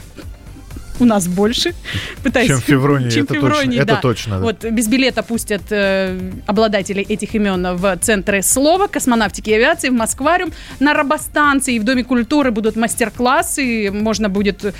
у 1.00 1.04
нас 1.04 1.28
больше. 1.28 1.74
Пытаюсь- 2.22 2.48
Чем 2.48 2.61
Февроний, 2.61 3.11
чем 3.14 3.24
это 3.24 3.34
Февроний, 3.34 3.78
точно, 3.78 3.82
это 3.82 3.94
да. 3.94 4.00
точно, 4.00 4.38
да. 4.38 4.44
Вот 4.44 4.64
без 4.64 4.88
билета 4.88 5.22
пустят 5.22 5.62
э, 5.70 6.18
обладателей 6.46 7.02
этих 7.02 7.34
имен 7.34 7.76
в 7.76 7.96
центры 8.00 8.42
слова, 8.42 8.87
космонавтики 8.88 9.50
и 9.50 9.54
авиации, 9.54 9.88
в 9.88 9.92
Москвариум, 9.94 10.52
на 10.80 10.94
робостанции, 10.94 11.78
в 11.78 11.84
Доме 11.84 12.04
культуры 12.04 12.50
будут 12.50 12.76
мастер-классы, 12.76 13.90
можно 13.92 14.28
будет 14.28 14.64
э, 14.64 14.72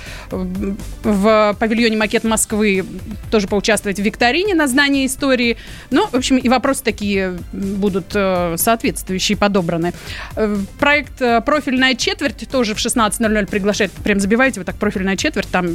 в 1.03 1.55
павильоне 1.59 1.97
Макет 1.97 2.23
Москвы 2.23 2.85
тоже 3.31 3.47
поучаствовать 3.47 3.99
в 3.99 4.03
викторине 4.03 4.55
на 4.55 4.67
знание 4.67 5.05
истории. 5.05 5.57
Ну, 5.91 6.07
в 6.07 6.15
общем, 6.15 6.37
и 6.37 6.49
вопросы 6.49 6.83
такие 6.83 7.37
будут 7.51 8.11
э, 8.13 8.55
соответствующие 8.57 9.37
подобраны. 9.37 9.93
Э, 10.35 10.55
Проект 10.79 11.19
«Профильная 11.45 11.95
четверть» 11.95 12.47
тоже 12.49 12.73
в 12.75 12.77
16.00 12.77 13.45
приглашает. 13.47 13.91
Прям 13.91 14.19
забивайте 14.19 14.59
вот 14.59 14.67
так 14.67 14.75
«Профильная 14.75 15.15
четверть», 15.17 15.47
там 15.49 15.69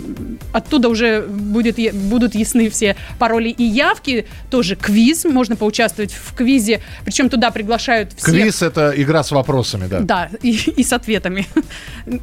оттуда 0.53 0.89
уже 0.89 1.23
будет, 1.23 1.77
будут 1.95 2.35
ясны 2.35 2.71
все 2.71 2.97
пароли 3.19 3.49
и 3.51 3.63
явки. 3.65 4.27
Тоже 4.51 4.77
квиз, 4.77 5.25
можно 5.25 5.57
поучаствовать 5.57 6.13
в 6.13 6.35
квизе. 6.35 6.81
Причем 7.05 7.29
туда 7.29 7.51
приглашают 7.51 8.13
всех. 8.15 8.25
Квиз 8.35 8.63
это 8.63 8.93
игра 8.97 9.23
с 9.23 9.31
вопросами, 9.31 9.87
да. 9.87 10.01
Да, 10.01 10.31
и, 10.43 10.51
и 10.77 10.83
с 10.85 10.93
ответами. 10.93 11.47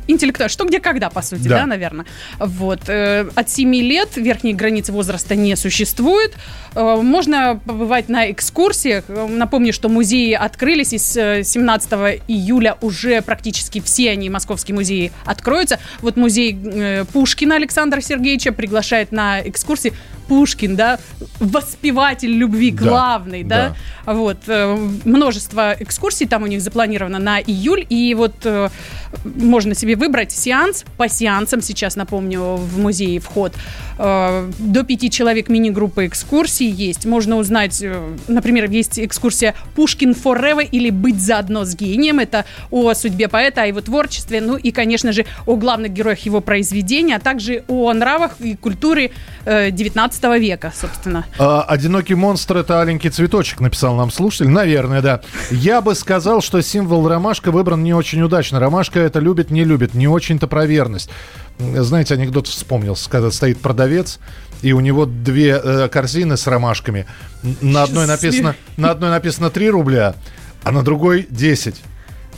Интеллектуально. 0.08 0.50
Что, 0.50 0.66
где, 0.66 0.80
когда, 0.80 1.10
по 1.10 1.22
сути, 1.22 1.48
Да. 1.48 1.60
да, 1.62 1.66
наверное. 1.66 2.06
Вот. 2.40 2.82
э, 2.88 3.30
От 3.36 3.50
7 3.50 3.74
лет 3.76 4.10
верхней 4.16 4.54
границы 4.54 4.92
возраста 4.92 5.36
не 5.36 5.56
существует. 5.56 6.34
Э, 6.76 6.98
Можно 7.02 7.60
побывать 7.66 8.10
на 8.10 8.32
экскурсиях. 8.32 9.06
Э, 9.08 9.28
Напомню, 9.28 9.74
что 9.74 9.90
музеи 9.90 10.34
открылись, 10.34 10.94
и 10.94 10.98
с 10.98 11.16
э, 11.18 11.44
17 11.44 11.92
июля 12.28 12.78
уже 12.82 13.22
практически 13.22 13.82
все 13.82 14.12
они, 14.12 14.30
московские 14.30 14.76
музеи, 14.76 15.12
откроются. 15.26 15.80
Вот 16.02 16.18
музей 16.18 16.58
э, 16.64 17.06
Пушкина 17.12 17.56
Александра 17.56 18.01
Сергеевича 18.02 18.52
приглашает 18.52 19.12
на 19.12 19.42
экскурсии. 19.42 19.94
Пушкин, 20.32 20.78
да, 20.78 20.98
воспеватель 21.42 22.32
любви, 22.32 22.72
Да, 22.72 22.84
главный, 22.86 23.44
да, 23.44 23.76
вот, 24.06 24.38
э, 24.48 24.78
множество 25.04 25.76
экскурсий 25.78 26.26
там 26.26 26.44
у 26.44 26.48
них 26.48 26.62
запланировано 26.62 27.20
на 27.20 27.42
июль, 27.42 27.86
и 27.90 28.14
вот 28.14 28.36
э, 28.46 28.70
можно 29.26 29.76
себе 29.76 29.98
выбрать 29.98 30.32
сеанс, 30.32 30.86
по 30.96 31.10
сеансам 31.10 31.62
сейчас, 31.62 31.98
напомню, 31.98 32.56
в 32.56 32.80
музее 32.80 33.20
вход, 33.20 33.52
Э, 34.04 34.50
до 34.58 34.84
пяти 34.84 35.12
человек 35.12 35.48
мини-группы 35.48 36.08
экскурсий 36.08 36.68
есть, 36.68 37.06
можно 37.06 37.38
узнать, 37.38 37.84
например, 38.28 38.68
есть 38.68 39.00
экскурсия 39.00 39.54
«Пушкин 39.76 40.12
Forever» 40.14 40.68
или 40.68 40.90
«Быть 40.90 41.22
заодно 41.22 41.66
с 41.66 41.76
гением», 41.76 42.18
это 42.18 42.46
о 42.72 42.96
судьбе 42.96 43.28
поэта, 43.28 43.62
о 43.62 43.68
его 43.68 43.80
творчестве, 43.82 44.42
ну 44.42 44.58
и, 44.58 44.72
конечно 44.72 45.12
же, 45.12 45.26
о 45.46 45.56
главных 45.56 45.94
героях 45.94 46.20
его 46.20 46.42
произведения, 46.42 47.18
а 47.18 47.20
также 47.20 47.64
о 47.68 47.94
нравах 47.94 48.38
и 48.40 48.56
культуре 48.56 49.12
э, 49.46 49.70
19 50.22 50.42
века, 50.42 50.72
собственно. 50.76 51.26
А, 51.40 51.64
Одинокий 51.64 52.14
монстр 52.16 52.58
это 52.58 52.82
аленький 52.82 53.10
цветочек, 53.10 53.60
написал 53.60 53.96
нам 53.96 54.12
слушатель. 54.12 54.50
Наверное, 54.50 55.02
да. 55.02 55.22
Я 55.50 55.82
бы 55.82 55.96
сказал, 55.96 56.42
что 56.42 56.62
символ 56.62 57.08
ромашка 57.08 57.52
выбран 57.52 57.84
не 57.84 57.94
очень 57.94 58.22
удачно. 58.22 58.60
Ромашка 58.60 59.00
это 59.00 59.20
любит, 59.20 59.50
не 59.50 59.64
любит, 59.64 59.94
не 59.94 60.08
очень-то 60.08 60.48
про 60.48 60.66
верность. 60.66 61.10
М, 61.60 61.84
Знаете, 61.84 62.14
анекдот 62.14 62.48
вспомнился, 62.48 63.10
когда 63.10 63.32
стоит 63.32 63.60
продавец, 63.60 64.20
и 64.62 64.74
у 64.74 64.80
него 64.80 65.06
две 65.06 65.60
э, 65.64 65.90
корзины 65.90 66.38
с 66.38 66.46
ромашками. 66.48 67.08
На 67.62 67.84
одной 67.84 68.06
написано, 68.06 68.56
на 68.78 68.92
одной 68.92 69.10
написано 69.10 69.50
3 69.50 69.70
рубля, 69.72 70.16
а 70.64 70.72
на 70.72 70.84
другой 70.84 71.26
10. 71.30 71.76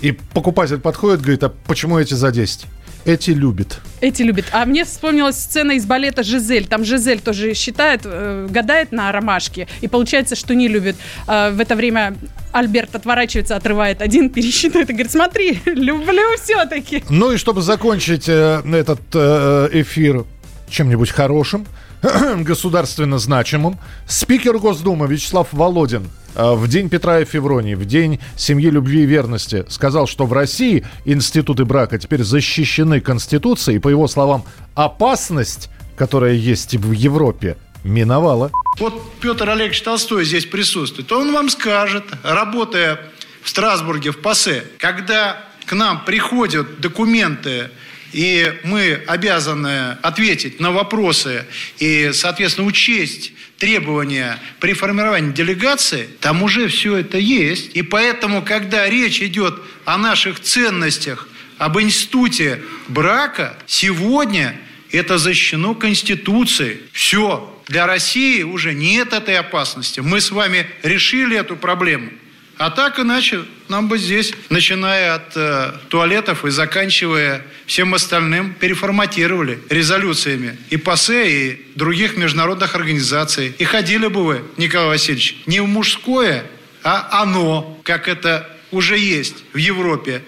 И 0.02 0.12
покупатель 0.12 0.80
подходит, 0.80 1.22
говорит, 1.22 1.43
а 1.43 1.50
почему 1.67 2.00
эти 2.00 2.13
за 2.13 2.32
10? 2.32 2.65
Эти 3.06 3.32
любит. 3.32 3.80
Эти 4.00 4.22
любят. 4.22 4.46
А 4.52 4.66
мне 4.66 4.86
вспомнилась 4.86 5.38
сцена 5.38 5.74
из 5.74 5.86
балета 5.86 6.24
«Жизель». 6.24 6.68
Там 6.68 6.86
Жизель 6.86 7.20
тоже 7.20 7.54
считает, 7.54 8.02
э, 8.06 8.48
гадает 8.50 8.92
на 8.92 9.12
ромашке, 9.12 9.68
и 9.82 9.88
получается, 9.88 10.36
что 10.36 10.56
не 10.56 10.68
любит. 10.70 10.96
А 11.28 11.52
в 11.52 11.60
это 11.60 11.76
время 11.76 12.16
Альберт 12.54 12.96
отворачивается, 12.96 13.56
отрывает 13.56 14.02
один, 14.02 14.30
пересчитывает 14.30 14.89
и 14.89 14.94
говорит, 14.94 15.12
смотри, 15.12 15.60
люблю 15.66 16.24
все-таки. 16.42 17.04
Ну 17.10 17.34
и 17.34 17.38
чтобы 17.38 17.62
закончить 17.62 18.30
э, 18.30 18.62
этот 18.72 19.02
э, 19.13 19.70
эфир 19.74 20.26
чем-нибудь 20.70 21.12
хорошим, 21.12 21.66
государственно 22.39 23.18
значимым, 23.18 23.80
спикер 24.08 24.58
Госдумы 24.58 25.08
Вячеслав 25.08 25.48
Володин 25.54 26.10
э, 26.36 26.54
в 26.54 26.68
день 26.68 26.89
Петра 26.89 27.22
и 27.22 27.26
Февронии, 27.26 27.76
в 27.76 27.86
день 27.86 28.20
семьи, 28.36 28.70
любви 28.70 29.04
и 29.04 29.06
верности, 29.06 29.66
сказал, 29.70 30.06
что 30.06 30.26
в 30.26 30.34
России 30.34 30.86
институты 31.06 31.63
брака 31.63 31.98
теперь 31.98 32.24
защищены 32.24 33.00
Конституцией. 33.00 33.78
И, 33.78 33.80
по 33.80 33.88
его 33.88 34.08
словам, 34.10 34.44
опасность, 34.76 35.70
которая 35.96 36.34
есть 36.34 36.76
в 36.76 36.92
Европе, 36.92 37.56
миновала. 37.86 38.52
Вот 38.80 39.02
Петр 39.22 39.50
Олегович 39.50 39.82
Толстой 39.82 40.26
здесь 40.26 40.46
присутствует, 40.46 41.10
он 41.12 41.32
вам 41.32 41.50
скажет, 41.50 42.04
работая 42.24 43.00
в 43.42 43.50
Страсбурге, 43.50 44.12
в 44.12 44.20
ПАСЕ, 44.20 44.66
когда 44.78 45.38
к 45.66 45.74
нам 45.74 46.04
приходят 46.04 46.82
документы, 46.82 47.70
и 48.13 48.54
мы 48.63 49.02
обязаны 49.08 49.97
ответить 50.02 50.60
на 50.60 50.71
вопросы 50.71 51.45
и, 51.80 52.12
соответственно, 52.13 52.67
учесть 52.67 53.34
требования 53.58 54.39
при 54.60 54.73
формировании 54.73 55.32
делегации, 55.32 56.08
там 56.19 56.43
уже 56.43 56.67
все 56.67 56.97
это 56.97 57.17
есть. 57.17 57.76
И 57.76 57.82
поэтому, 57.82 58.41
когда 58.41 58.89
речь 58.89 59.21
идет 59.21 59.60
о 59.86 59.97
наших 59.97 60.39
ценностях, 60.39 61.28
об 61.58 61.80
институте 61.80 62.62
брака, 62.88 63.58
сегодня 63.65 64.56
это 64.91 65.17
защищено 65.17 65.76
Конституцией. 65.76 66.82
Все. 66.91 67.49
Для 67.67 67.88
России 67.88 68.43
уже 68.43 68.73
нет 68.73 69.13
этой 69.13 69.38
опасности. 69.38 70.02
Мы 70.02 70.19
с 70.19 70.32
вами 70.32 70.67
решили 70.84 71.38
эту 71.38 71.56
проблему. 71.56 72.12
А 72.58 72.69
так 72.69 72.99
иначе 72.99 73.45
нам 73.67 73.88
бы 73.88 73.97
здесь, 73.97 74.34
начиная 74.49 75.15
от 75.15 75.36
э, 75.36 75.73
туалетов 75.89 76.45
и 76.45 76.52
заканчивая 76.52 77.43
всем 77.74 77.96
остальным, 77.96 78.54
переформатировали 78.54 79.60
резолюциями 79.68 80.56
и 80.70 80.78
ПАСЕ, 80.78 81.32
и 81.32 81.72
других 81.76 82.16
международных 82.18 82.76
организаций. 82.76 83.56
И 83.58 83.64
ходили 83.64 84.06
бы 84.06 84.24
вы, 84.24 84.44
Николай 84.58 84.90
Васильевич, 84.90 85.42
не 85.48 85.60
в 85.60 85.66
мужское, 85.66 86.44
а 86.84 87.24
оно, 87.24 87.80
как 87.82 88.08
это 88.08 88.48
уже 88.70 89.00
есть 89.00 89.38
в 89.54 89.58
Европе. 89.58 90.22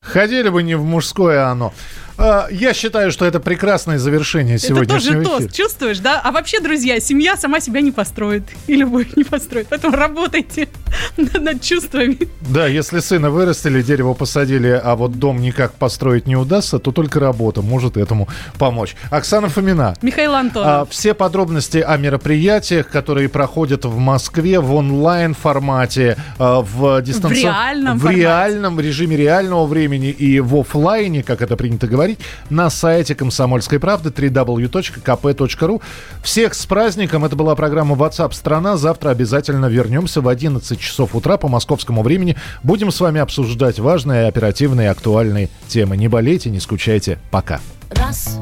Ходили 0.00 0.48
бы 0.48 0.64
не 0.64 0.74
в 0.74 0.82
мужское 0.82 1.46
оно. 1.46 1.72
А, 2.18 2.48
Я 2.50 2.74
считаю, 2.74 3.10
что 3.10 3.24
это 3.24 3.40
прекрасное 3.40 3.98
завершение 3.98 4.56
Это 4.56 4.66
сегодняшнего 4.66 5.00
тоже 5.00 5.22
эфира. 5.22 5.38
тост, 5.38 5.52
чувствуешь, 5.54 5.98
да? 5.98 6.20
А 6.22 6.30
вообще, 6.32 6.60
друзья, 6.60 7.00
семья 7.00 7.36
сама 7.36 7.60
себя 7.60 7.80
не 7.80 7.90
построит. 7.90 8.44
И 8.66 8.76
любовь 8.76 9.08
не 9.16 9.24
построит. 9.24 9.66
Поэтому 9.70 9.96
работайте 9.96 10.68
над 11.16 11.60
чувствами. 11.62 12.18
Да, 12.42 12.66
если 12.66 13.00
сына 13.00 13.30
вырастили, 13.30 13.82
дерево 13.82 14.14
посадили, 14.14 14.80
а 14.82 14.94
вот 14.94 15.18
дом 15.18 15.40
никак 15.40 15.72
построить 15.74 16.26
не 16.26 16.36
удастся, 16.36 16.78
то 16.78 16.92
только 16.92 17.18
работа 17.20 17.62
может 17.62 17.96
этому 17.96 18.28
помочь. 18.58 18.94
Оксана 19.10 19.48
Фомина. 19.48 19.94
Михаил 20.02 20.34
Антонов. 20.34 20.68
А, 20.68 20.84
все 20.90 21.14
подробности 21.14 21.78
о 21.78 21.96
мероприятиях, 21.96 22.88
которые 22.88 23.28
проходят 23.28 23.84
в 23.84 23.96
Москве 23.98 24.60
в 24.60 24.72
онлайн 24.74 25.34
формате, 25.34 26.16
а, 26.38 26.60
в 26.60 27.00
дистанционном, 27.02 27.32
В 27.32 27.42
реальном 27.42 27.98
в 27.98 28.00
формате. 28.02 28.20
реальном 28.20 28.80
режиме 28.80 29.16
реального 29.16 29.66
времени 29.66 30.10
и 30.10 30.40
в 30.40 30.54
офлайне, 30.60 31.22
как 31.22 31.40
это 31.42 31.56
принято 31.56 31.86
говорить, 31.86 32.01
поговорить 32.02 32.18
на 32.50 32.68
сайте 32.70 33.14
комсомольской 33.14 33.78
правды 33.78 34.10
www.kp.ru. 34.10 35.82
Всех 36.22 36.54
с 36.54 36.66
праздником. 36.66 37.24
Это 37.24 37.36
была 37.36 37.54
программа 37.54 37.94
WhatsApp 37.94 38.32
страна. 38.32 38.76
Завтра 38.76 39.10
обязательно 39.10 39.66
вернемся 39.66 40.20
в 40.20 40.28
11 40.28 40.80
часов 40.80 41.14
утра 41.14 41.36
по 41.36 41.48
московскому 41.48 42.02
времени. 42.02 42.36
Будем 42.64 42.90
с 42.90 43.00
вами 43.00 43.20
обсуждать 43.20 43.78
важные, 43.78 44.26
оперативные, 44.26 44.90
актуальные 44.90 45.48
темы. 45.68 45.96
Не 45.96 46.08
болейте, 46.08 46.50
не 46.50 46.58
скучайте. 46.58 47.18
Пока. 47.30 47.60
Раз. 47.90 48.40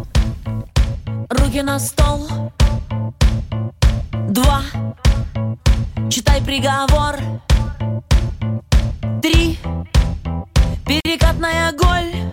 Руки 1.29 1.61
на 1.61 1.79
стол. 1.79 2.29
Два. 4.31 4.63
Читай 6.09 6.41
приговор. 6.43 7.17
Три. 9.23 9.59
Перекатная 10.87 11.73
голь. 11.73 12.31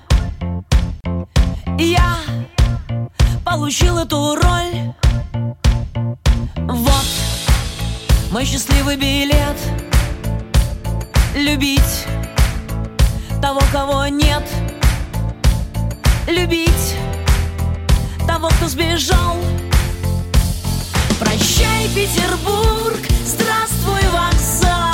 Я 1.79 2.17
получил 3.45 3.99
эту 3.99 4.35
роль. 4.35 4.93
Вот 6.67 7.05
мой 8.31 8.45
счастливый 8.45 8.95
билет. 8.95 9.57
Любить 11.35 12.05
того, 13.41 13.61
кого 13.71 14.07
нет. 14.07 14.43
Любить 16.27 16.95
того, 18.25 18.49
кто 18.49 18.67
сбежал. 18.67 19.37
Прощай, 21.19 21.87
Петербург, 21.93 22.99
здравствуй, 23.23 24.01
вокзал. 24.11 24.86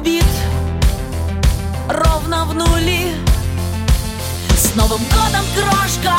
губит 0.00 0.24
ровно 1.88 2.46
в 2.46 2.54
нули. 2.54 3.14
С 4.56 4.74
Новым 4.74 5.00
годом, 5.04 5.44
крошка! 5.54 6.16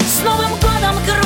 С 0.00 0.24
Новым 0.24 0.50
годом, 0.54 0.96
крошка! 1.04 1.25